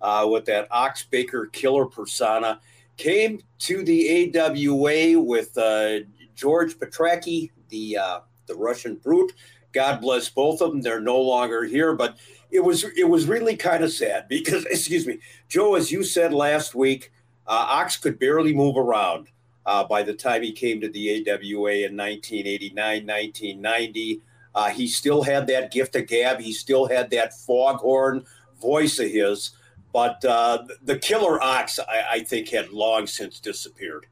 [0.00, 2.60] uh, with that Ox Baker killer persona.
[2.96, 5.98] Came to the AWA with uh,
[6.36, 9.32] George Petraski, the uh, the Russian Brute.
[9.72, 10.80] God bless both of them.
[10.80, 12.18] They're no longer here, but
[12.52, 15.18] it was it was really kind of sad because excuse me
[15.48, 17.10] Joe, as you said last week,
[17.48, 19.26] uh, Ox could barely move around
[19.68, 22.74] uh, by the time he came to the AWA in 1989,
[23.06, 24.22] 1990.
[24.54, 26.40] Uh, he still had that gift of gab.
[26.40, 28.24] He still had that foghorn
[28.60, 29.50] voice of his.
[29.92, 34.06] But uh, the killer Ox, I, I think, had long since disappeared.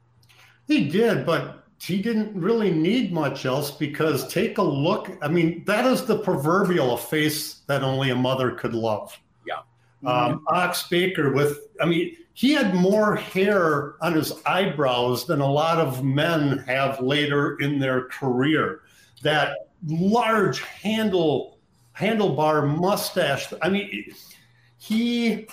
[0.67, 5.09] He did, but he didn't really need much else because take a look.
[5.21, 9.17] I mean, that is the proverbial face that only a mother could love.
[10.05, 15.51] Um, Ox Baker with, I mean, he had more hair on his eyebrows than a
[15.51, 18.81] lot of men have later in their career.
[19.23, 21.57] That large handle
[21.97, 23.51] handlebar mustache.
[23.61, 24.13] I mean,
[24.77, 25.47] he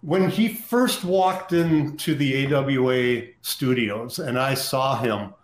[0.00, 5.34] when he first walked into the AWA studios and I saw him,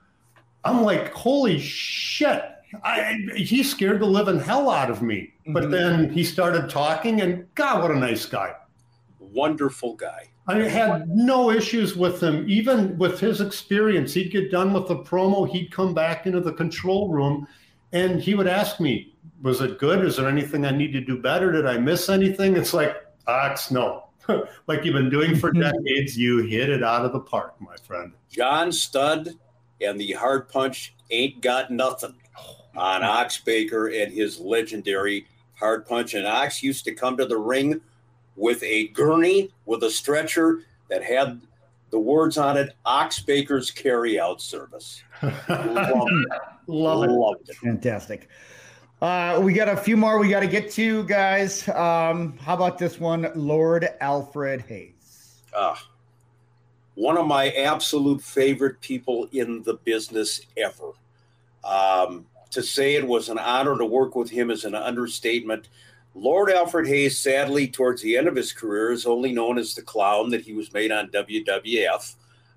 [0.64, 2.42] I'm like, holy shit.
[2.82, 5.32] I, he scared the living hell out of me.
[5.48, 5.70] But Mhm.
[5.70, 8.54] then he started talking, and God, what a nice guy.
[9.18, 10.28] Wonderful guy.
[10.46, 14.12] I had no issues with him, even with his experience.
[14.12, 17.46] He'd get done with the promo, he'd come back into the control room,
[17.92, 20.04] and he would ask me, "Was it good?
[20.04, 21.50] Is there anything I need to do better?
[21.50, 22.94] Did I miss anything?" It's like,
[23.26, 24.04] Ox, no.
[24.66, 28.12] like you've been doing for decades, you hit it out of the park, my friend.
[28.30, 29.30] John Studd
[29.80, 32.14] and the Heart Punch ain't got nothing
[32.76, 36.14] on Ox Baker and his legendary Heart Punch.
[36.14, 37.80] And Ox used to come to the ring
[38.36, 41.40] with a gurney with a stretcher that had
[41.90, 45.02] the words on it Ox Baker's carry out service.
[45.22, 46.40] Loved it.
[46.66, 47.10] Love it.
[47.10, 47.56] Loved it.
[47.56, 48.28] Fantastic.
[49.00, 51.68] Uh, we got a few more we got to get to, guys.
[51.68, 55.42] Um, how about this one, Lord Alfred Hayes?
[55.54, 55.80] Ah,
[56.94, 60.92] one of my absolute favorite people in the business ever.
[61.64, 65.68] Um, to say it was an honor to work with him is an understatement.
[66.14, 69.82] Lord Alfred Hayes, sadly, towards the end of his career, is only known as the
[69.82, 72.14] clown that he was made on WWF.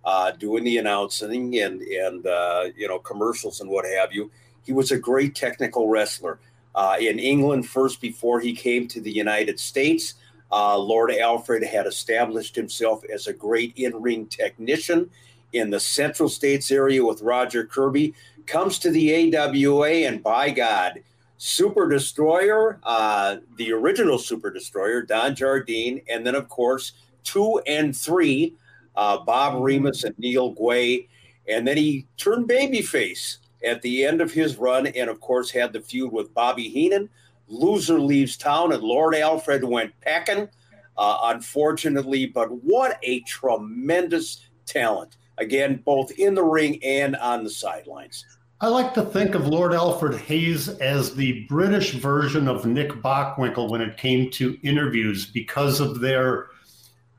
[0.07, 4.31] uh, doing the announcing and and uh, you know commercials and what have you.
[4.63, 6.39] He was a great technical wrestler
[6.75, 10.13] uh, in England first before he came to the United States.
[10.49, 15.09] Uh, Lord Alfred had established himself as a great in-ring technician
[15.53, 18.13] in the Central States area with Roger Kirby.
[18.45, 21.01] Comes to the AWA, and by God,
[21.37, 26.93] Super Destroyer, uh, the original Super Destroyer, Don Jardine, and then of course
[27.23, 28.55] two and three
[28.95, 29.63] uh, Bob mm-hmm.
[29.63, 31.07] Remus and Neil Guay.
[31.47, 35.73] And then he turned babyface at the end of his run, and of course, had
[35.73, 37.09] the feud with Bobby Heenan.
[37.47, 40.49] Loser leaves town, and Lord Alfred went packing,
[40.97, 42.25] uh, unfortunately.
[42.25, 45.17] But what a tremendous talent!
[45.37, 48.25] Again, both in the ring and on the sidelines.
[48.59, 53.69] I like to think of Lord Alfred Hayes as the British version of Nick Bockwinkel
[53.69, 56.47] when it came to interviews because of their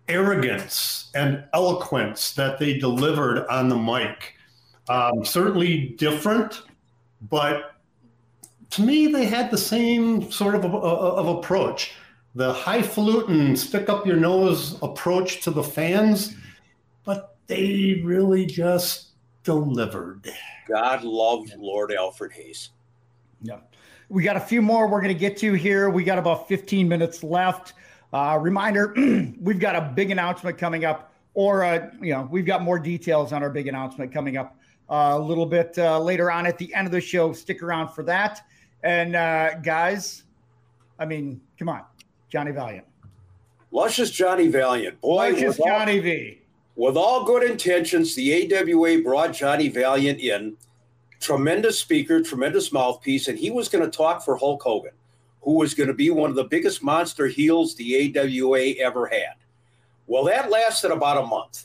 [0.09, 4.35] arrogance and eloquence that they delivered on the mic.
[4.89, 6.63] Um, certainly different,
[7.31, 7.75] but
[8.71, 11.93] to me, they had the same sort of, of approach.
[12.35, 16.35] The highfalutin, stick up your nose approach to the fans,
[17.49, 19.09] they really just
[19.43, 20.31] delivered.
[20.69, 22.71] God loved Lord Alfred Hayes.
[23.43, 23.59] Yeah.
[24.11, 25.91] We got a few more we're going to get to here.
[25.91, 27.75] We got about 15 minutes left.
[28.13, 28.95] Uh, reminder:
[29.41, 33.33] we've got a big announcement coming up, or uh, you know, we've got more details
[33.33, 34.57] on our big announcement coming up
[34.89, 37.33] uh, a little bit uh, later on at the end of the show.
[37.33, 38.41] Stick around for that.
[38.83, 40.23] And uh, guys,
[40.99, 41.83] I mean, come on,
[42.31, 42.87] Johnny Valiant,
[43.73, 46.38] luscious Johnny Valiant, boy, luscious Johnny all, V.
[46.79, 50.57] With all good intentions, the AWA brought Johnny Valiant in.
[51.19, 54.93] Tremendous speaker, tremendous mouthpiece, and he was going to talk for Hulk Hogan
[55.43, 59.35] who was going to be one of the biggest monster heels the AWA ever had.
[60.07, 61.65] Well, that lasted about a month.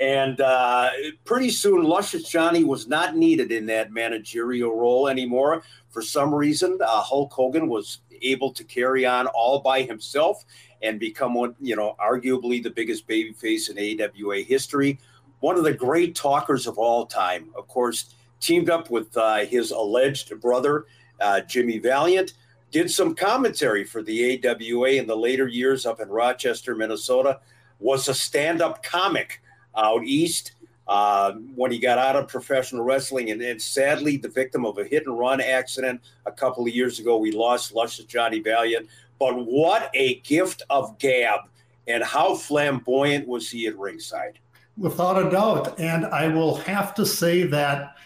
[0.00, 0.90] And uh,
[1.24, 5.62] pretty soon, Luscious Johnny was not needed in that managerial role anymore.
[5.90, 10.44] For some reason, uh, Hulk Hogan was able to carry on all by himself
[10.82, 14.98] and become one, you know, arguably the biggest babyface in AWA history.
[15.40, 19.72] One of the great talkers of all time, of course, teamed up with uh, his
[19.72, 20.86] alleged brother,
[21.20, 22.34] uh, Jimmy Valiant
[22.70, 27.40] did some commentary for the AWA in the later years up in Rochester, Minnesota,
[27.80, 29.40] was a stand up comic
[29.78, 30.52] out east
[30.88, 33.30] uh, when he got out of professional wrestling.
[33.30, 36.98] And, and, sadly, the victim of a hit and run accident a couple of years
[36.98, 38.88] ago, we lost luscious Johnny Valiant.
[39.18, 41.40] But what a gift of gab,
[41.86, 44.38] and how flamboyant was he at ringside?
[44.76, 45.78] Without a doubt.
[45.80, 47.96] And I will have to say that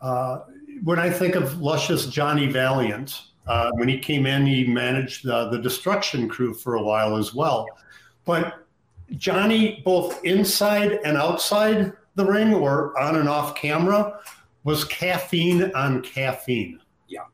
[0.00, 0.40] uh,
[0.82, 5.60] when I think of luscious Johnny Valiant, uh, when he came in, he managed the
[5.62, 7.66] destruction crew for a while as well.
[8.24, 8.65] But
[9.12, 14.20] Johnny, both inside and outside the ring or on and off camera,
[14.64, 16.80] was caffeine on caffeine.
[17.08, 17.24] Yeah.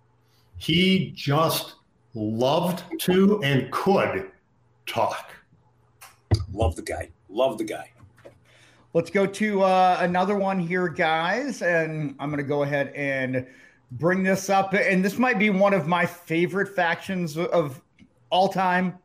[0.59, 1.77] He just
[2.14, 4.31] loved to and could
[4.87, 5.33] talk.
[6.53, 7.09] Love the guy.
[7.29, 7.91] Love the guy.
[8.95, 11.62] Let's go to uh, another one here, guys.
[11.62, 13.47] And I'm going to go ahead and
[13.93, 17.81] bring this up, and this might be one of my favorite factions of
[18.31, 18.99] all time.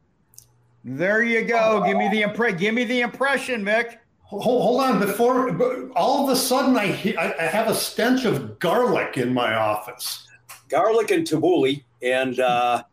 [0.89, 1.83] There you go.
[1.85, 3.97] Give me the impre- Give me the impression, Mick.
[4.21, 4.99] Hold, hold on.
[5.01, 6.85] Before all of a sudden, I
[7.19, 10.25] I have a stench of garlic in my office.
[10.69, 12.83] Garlic and tabbouleh, and uh,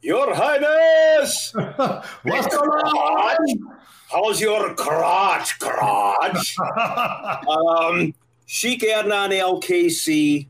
[0.00, 1.52] Your Highness.
[2.22, 3.76] What's going on?
[4.10, 6.56] How's your crotch, crotch?
[7.48, 8.14] um,
[8.46, 10.48] Sheik Adnan Al-Kaissie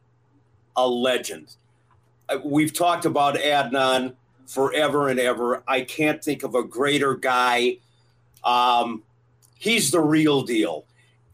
[0.76, 1.56] a legend.
[2.28, 4.14] Uh, we've talked about Adnan
[4.46, 5.62] forever and ever.
[5.66, 7.78] I can't think of a greater guy.
[8.44, 9.02] Um,
[9.58, 10.84] he's the real deal.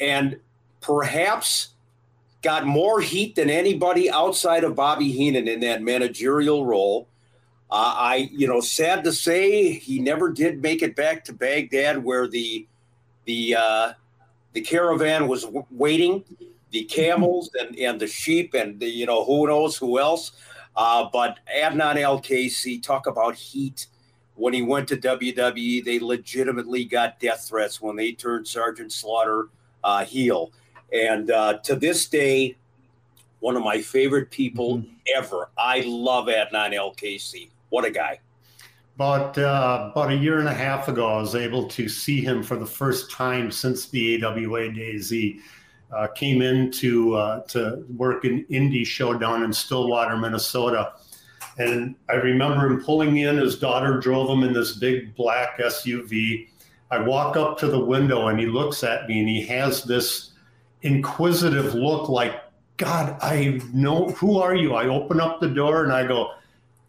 [0.01, 0.41] And
[0.81, 1.69] perhaps
[2.43, 7.07] got more heat than anybody outside of Bobby Heenan in that managerial role.
[7.71, 12.05] Uh, I, you know, sad to say, he never did make it back to Baghdad,
[12.05, 12.67] where the
[13.25, 13.93] the uh,
[14.53, 16.25] the caravan was w- waiting
[16.71, 20.33] the camels and, and the sheep and the, you know who knows who else.
[20.75, 23.87] Uh, but Adnan Al-Kaissie talk about heat.
[24.35, 29.49] When he went to WWE, they legitimately got death threats when they turned Sergeant Slaughter
[29.85, 30.53] uh, heel.
[30.93, 32.57] And uh, to this day,
[33.41, 34.95] one of my favorite people mm-hmm.
[35.17, 35.51] ever.
[35.59, 37.51] I love Adnan Al-Kaissie.
[37.69, 38.21] What a guy.
[38.97, 42.43] But uh, about a year and a half ago, I was able to see him
[42.43, 45.11] for the first time since the AWA days.
[45.11, 45.41] He
[45.93, 50.93] uh, came in to uh, to work in indie show down in Stillwater, Minnesota.
[51.59, 53.37] And I remember him pulling in.
[53.37, 56.49] His daughter drove him in this big black SUV.
[56.91, 60.33] I walk up to the window and he looks at me and he has this
[60.83, 62.35] inquisitive look like,
[62.77, 64.75] God, I know, who are you?
[64.75, 66.33] I open up the door and I go,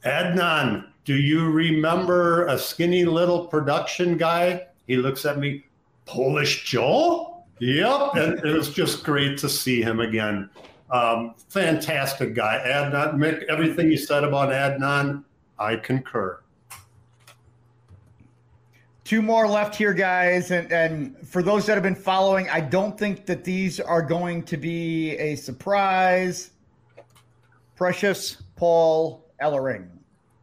[0.05, 4.67] Adnan, do you remember a skinny little production guy?
[4.87, 5.65] He looks at me,
[6.05, 7.32] Polish Joe?
[7.63, 8.15] Yep.
[8.15, 10.49] And it was just great to see him again.
[10.91, 12.61] Um, fantastic guy.
[12.65, 15.23] Adnan, Mick, everything you said about Adnan,
[15.57, 16.41] I concur.
[19.05, 20.51] Two more left here, guys.
[20.51, 24.43] And, and for those that have been following, I don't think that these are going
[24.43, 26.51] to be a surprise.
[27.77, 29.87] Precious Paul Ellering.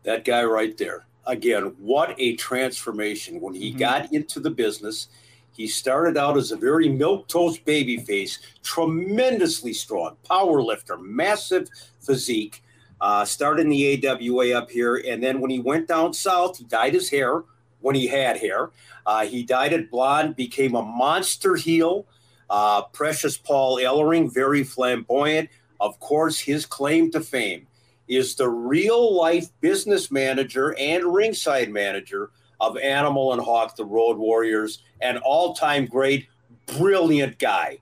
[0.04, 1.06] That guy right there.
[1.26, 3.42] Again, what a transformation.
[3.42, 3.78] When he mm-hmm.
[3.78, 5.08] got into the business,
[5.52, 11.68] he started out as a very milk toast baby face, tremendously strong, power lifter, massive
[12.00, 12.62] physique.
[13.00, 16.64] Uh, started in the AWA up here, and then when he went down south, he
[16.64, 17.44] dyed his hair
[17.80, 18.70] when he had hair.
[19.06, 22.06] Uh, he dyed it blonde, became a monster heel.
[22.50, 25.48] Uh, Precious Paul Ellering, very flamboyant.
[25.80, 27.66] Of course, his claim to fame
[28.06, 32.30] is the real life business manager and ringside manager
[32.60, 36.28] of Animal and Hawk, the Road Warriors, an all time great,
[36.66, 37.78] brilliant guy.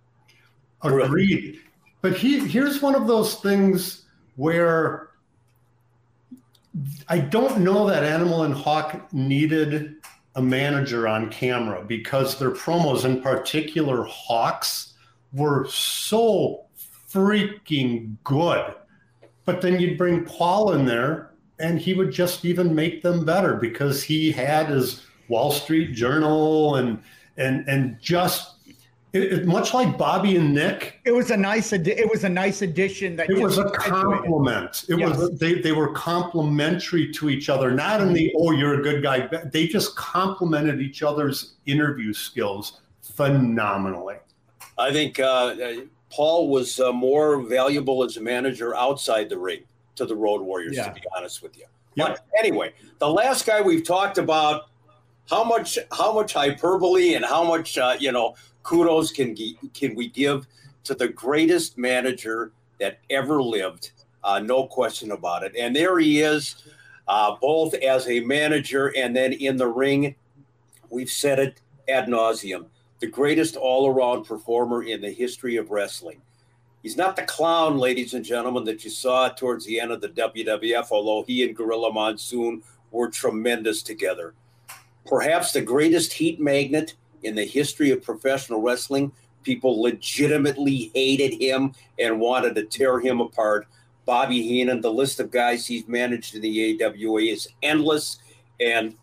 [0.83, 1.07] Brilliant.
[1.07, 1.61] Agreed.
[2.01, 4.05] But he, here's one of those things
[4.37, 5.11] where
[7.09, 9.97] I don't know that Animal and Hawk needed
[10.37, 14.95] a manager on camera because their promos, in particular Hawks,
[15.33, 16.66] were so
[17.11, 18.74] freaking good.
[19.45, 21.28] But then you'd bring Paul in there
[21.61, 26.77] and he would just even make them better because he had his Wall Street Journal
[26.77, 27.03] and
[27.37, 28.55] and and just
[29.13, 31.01] it, it, much like Bobby and Nick.
[31.05, 34.85] It was a nice it was a nice addition that it was a compliment.
[34.89, 35.17] It yes.
[35.17, 39.03] was they they were complimentary to each other, not in the oh you're a good
[39.03, 39.29] guy.
[39.53, 44.17] They just complimented each other's interview skills phenomenally.
[44.77, 45.55] I think uh,
[46.11, 49.65] Paul was uh, more valuable as a manager outside the ring
[49.99, 50.88] to the Road Warriors, yeah.
[50.88, 51.64] to be honest with you.
[51.94, 52.09] Yep.
[52.09, 54.70] But anyway, the last guy we've talked about
[55.28, 59.36] how much how much hyperbole and how much uh, you know kudos can
[59.74, 60.46] can we give
[60.84, 63.92] to the greatest manager that ever lived?
[64.24, 65.55] Uh, no question about it.
[65.57, 66.64] And there he is,
[67.07, 70.14] uh, both as a manager and then in the ring.
[70.90, 72.66] We've said it ad nauseum.
[73.01, 76.20] The greatest all around performer in the history of wrestling.
[76.83, 80.09] He's not the clown, ladies and gentlemen, that you saw towards the end of the
[80.11, 84.35] WWF, although he and Gorilla Monsoon were tremendous together.
[85.05, 89.11] Perhaps the greatest heat magnet in the history of professional wrestling.
[89.43, 93.66] People legitimately hated him and wanted to tear him apart.
[94.05, 98.18] Bobby Heenan, the list of guys he's managed in the AWA is endless.
[98.61, 98.97] And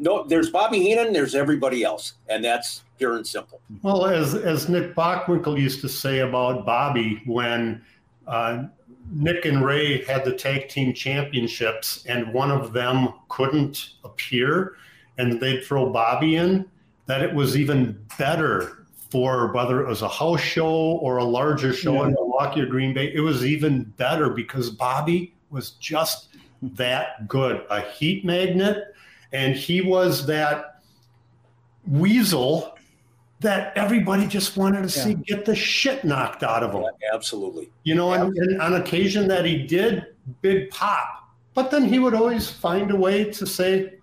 [0.00, 2.14] no, there's Bobby Heenan, there's everybody else.
[2.28, 3.60] And that's pure and simple.
[3.82, 7.82] Well, as as Nick Bockwinkel used to say about Bobby when
[8.26, 8.64] uh,
[9.12, 14.76] Nick and Ray had the tag team championships, and one of them couldn't appear,
[15.18, 16.68] and they'd throw Bobby in.
[17.06, 21.72] That it was even better for whether it was a house show or a larger
[21.72, 22.06] show yeah.
[22.06, 23.12] in Milwaukee or Green Bay.
[23.12, 26.28] It was even better because Bobby was just
[26.62, 28.94] that good, a heat magnet,
[29.32, 30.82] and he was that
[31.86, 32.76] weasel
[33.40, 35.04] that everybody just wanted to yeah.
[35.04, 36.82] see get the shit knocked out of him.
[36.82, 37.70] Yeah, absolutely.
[37.84, 40.06] You know, and, and, on occasion that he did,
[40.42, 41.30] big pop.
[41.54, 43.94] But then he would always find a way to say,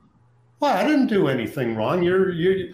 [0.60, 2.04] "Well, I didn't do anything wrong.
[2.04, 2.74] You're you."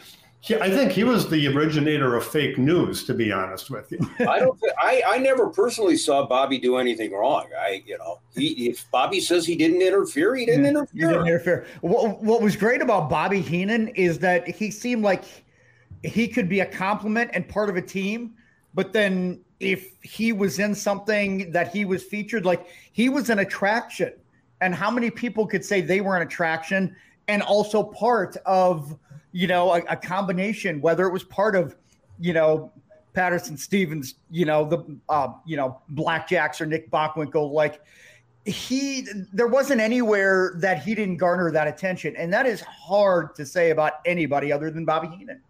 [0.50, 4.00] I think he was the originator of fake news, to be honest with you.
[4.28, 4.60] I don't.
[4.60, 7.48] Th- I I never personally saw Bobby do anything wrong.
[7.58, 11.08] I you know, he, if Bobby says he didn't interfere, he didn't interfere.
[11.08, 11.66] He didn't interfere.
[11.80, 15.24] What, what was great about Bobby Heenan is that he seemed like
[16.04, 18.34] he could be a compliment and part of a team.
[18.74, 23.40] But then if he was in something that he was featured, like he was an
[23.40, 24.14] attraction.
[24.62, 26.96] And how many people could say they were an attraction
[27.28, 28.98] and also part of,
[29.34, 31.76] you know, a, a combination, whether it was part of,
[32.20, 32.72] you know,
[33.14, 37.82] Patterson Stevens, you know, the, uh, you know, Blackjacks or Nick Bockwinkel, like
[38.46, 42.16] he, there wasn't anywhere that he didn't garner that attention.
[42.16, 45.42] And that is hard to say about anybody other than Bobby Heenan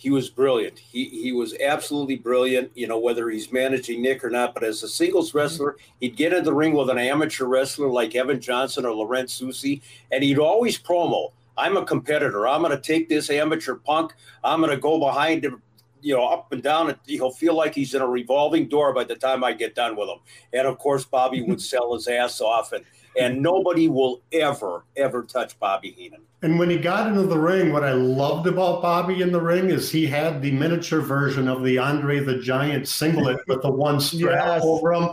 [0.00, 0.78] he was brilliant.
[0.78, 2.70] He he was absolutely brilliant.
[2.74, 6.32] You know whether he's managing Nick or not, but as a singles wrestler, he'd get
[6.32, 10.38] in the ring with an amateur wrestler like Evan Johnson or Laurent Soucy, and he'd
[10.38, 11.32] always promo.
[11.60, 12.48] I'm a competitor.
[12.48, 14.14] I'm going to take this amateur punk.
[14.42, 15.62] I'm going to go behind him,
[16.00, 16.94] you know, up and down.
[17.06, 20.08] He'll feel like he's in a revolving door by the time I get done with
[20.08, 20.18] him.
[20.52, 22.72] And of course, Bobby would sell his ass off.
[22.72, 22.84] And
[23.18, 26.22] and nobody will ever, ever touch Bobby Heenan.
[26.42, 29.70] And when he got into the ring, what I loved about Bobby in the ring
[29.70, 34.00] is he had the miniature version of the Andre the Giant singlet with the one
[34.00, 34.62] strap yes.
[34.64, 35.10] over him.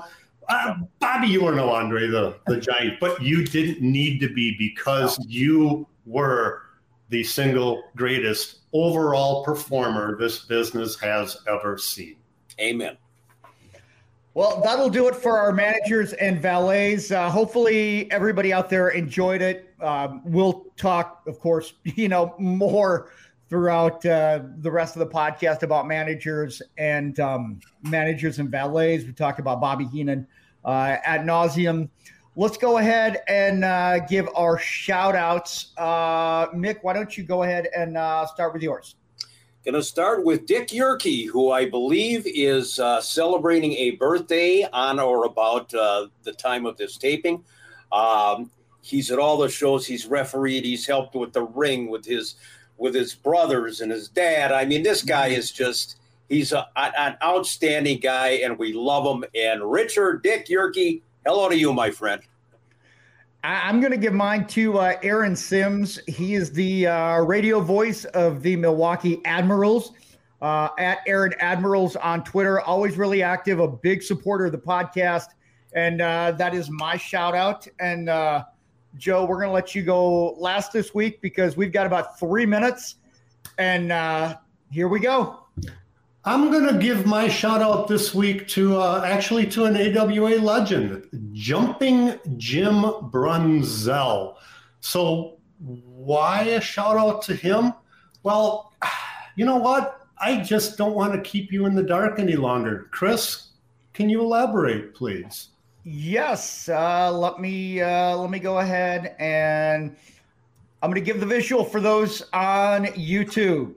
[0.47, 4.55] Uh, Bobby, you were no Andre the, the Giant, but you didn't need to be
[4.57, 6.63] because you were
[7.09, 12.15] the single greatest overall performer this business has ever seen.
[12.59, 12.97] Amen.
[14.33, 17.11] Well, that'll do it for our managers and valets.
[17.11, 19.73] Uh, hopefully, everybody out there enjoyed it.
[19.81, 23.11] Um, we'll talk, of course, you know, more
[23.49, 29.05] throughout uh, the rest of the podcast about managers and um, managers and valets.
[29.05, 30.27] We talked about Bobby Heenan
[30.63, 31.89] uh, ad nauseum.
[32.39, 35.73] Let's go ahead and uh, give our shout outs.
[35.75, 38.93] Uh, Mick, why don't you go ahead and uh, start with yours?
[39.65, 44.99] Going to start with Dick Yerke, who I believe is uh, celebrating a birthday on
[44.99, 47.43] or about uh, the time of this taping.
[47.91, 48.51] Um,
[48.83, 49.88] he's at all the shows.
[49.88, 50.63] He's refereed.
[50.63, 52.35] He's helped with the ring with his
[52.77, 54.51] with his brothers and his dad.
[54.51, 55.95] I mean, this guy is just
[56.29, 59.25] he's a, an outstanding guy, and we love him.
[59.33, 62.21] And Richard Dick Yerke, hello to you, my friend.
[63.43, 65.99] I'm going to give mine to uh, Aaron Sims.
[66.07, 69.91] He is the uh, radio voice of the Milwaukee Admirals.
[70.41, 75.30] Uh, at Aaron Admirals on Twitter, always really active, a big supporter of the podcast.
[75.73, 77.67] And uh, that is my shout out.
[77.80, 78.45] And uh,
[78.95, 82.45] Joe, we're going to let you go last this week because we've got about three
[82.45, 82.95] minutes.
[83.57, 84.38] And uh,
[84.71, 85.46] here we go.
[86.28, 90.41] I'm going to give my shout out this week to uh, actually to an AWA
[90.41, 92.82] legend, Jumping Jim
[93.13, 94.36] Brunzell.
[94.82, 97.71] So, why a shout out to him?
[98.23, 98.73] Well,
[99.38, 100.05] you know what?
[100.19, 102.89] I just don't want to keep you in the dark any longer.
[102.91, 103.51] Chris,
[103.93, 105.51] can you elaborate, please?
[105.86, 106.67] Yes.
[106.67, 109.95] Uh, let me uh, let me go ahead and
[110.84, 113.75] I'm going to give the visual for those on YouTube.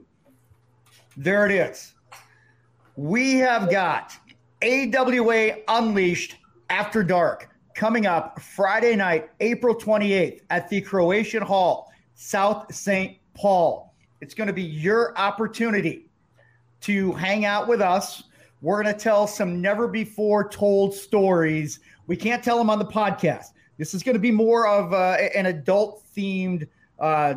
[1.15, 1.93] There it is
[3.01, 4.15] we have got
[4.61, 6.35] AWA Unleashed
[6.69, 13.17] After Dark coming up Friday night, April 28th at the Croatian Hall, South St.
[13.33, 13.95] Paul.
[14.21, 16.05] It's going to be your opportunity
[16.81, 18.25] to hang out with us.
[18.61, 21.79] We're going to tell some never before told stories.
[22.05, 23.45] We can't tell them on the podcast.
[23.79, 26.67] This is going to be more of uh, an adult themed
[26.99, 27.33] uh,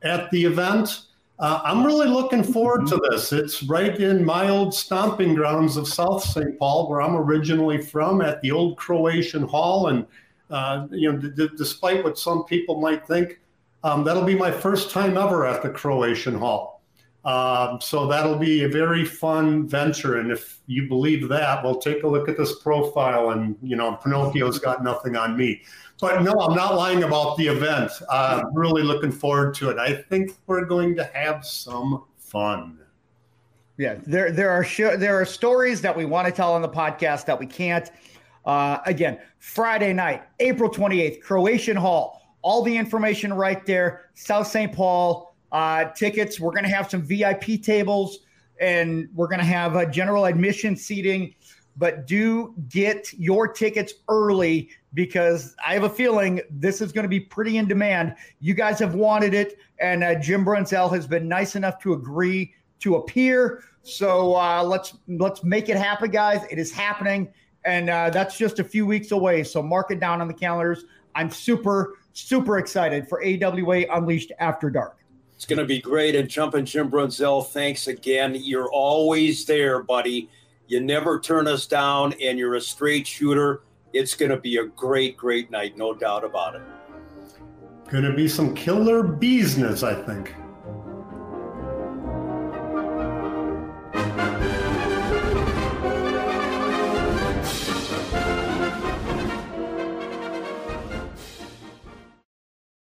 [0.02, 1.06] at the event.
[1.38, 3.32] Uh, I'm really looking forward to this.
[3.32, 6.58] It's right in my old stomping grounds of South St.
[6.58, 9.88] Paul, where I'm originally from, at the old Croatian Hall.
[9.88, 10.06] And,
[10.50, 13.40] uh, you know, d- despite what some people might think,
[13.82, 16.81] um, that'll be my first time ever at the Croatian Hall.
[17.24, 20.18] Um, so that'll be a very fun venture.
[20.18, 23.30] And if you believe that, well, take a look at this profile.
[23.30, 25.62] And, you know, Pinocchio's got nothing on me.
[26.00, 27.92] But no, I'm not lying about the event.
[28.10, 29.78] Uh, I'm really looking forward to it.
[29.78, 32.80] I think we're going to have some fun.
[33.78, 34.64] Yeah, there there are
[34.96, 37.90] there are stories that we want to tell on the podcast that we can't.
[38.44, 42.20] Uh, again, Friday night, April 28th, Croatian Hall.
[42.42, 44.72] All the information right there, South St.
[44.72, 46.40] Paul uh, tickets.
[46.40, 48.20] We're going to have some VIP tables
[48.60, 51.34] and we're going to have a general admission seating.
[51.76, 57.08] But do get your tickets early because I have a feeling this is going to
[57.08, 58.14] be pretty in demand.
[58.40, 62.52] You guys have wanted it, and uh, Jim Brunzell has been nice enough to agree
[62.80, 63.62] to appear.
[63.84, 66.44] So uh, let's let's make it happen, guys.
[66.50, 67.32] It is happening,
[67.64, 69.42] and uh, that's just a few weeks away.
[69.42, 70.84] So mark it down on the calendars.
[71.14, 75.01] I'm super super excited for AWA Unleashed After Dark.
[75.42, 76.14] It's going to be great.
[76.14, 78.36] And Jumpin' Jim Brunzell, thanks again.
[78.38, 80.30] You're always there, buddy.
[80.68, 83.62] You never turn us down, and you're a straight shooter.
[83.92, 86.62] It's going to be a great, great night, no doubt about it.
[87.90, 90.32] Going to be some killer business, I think.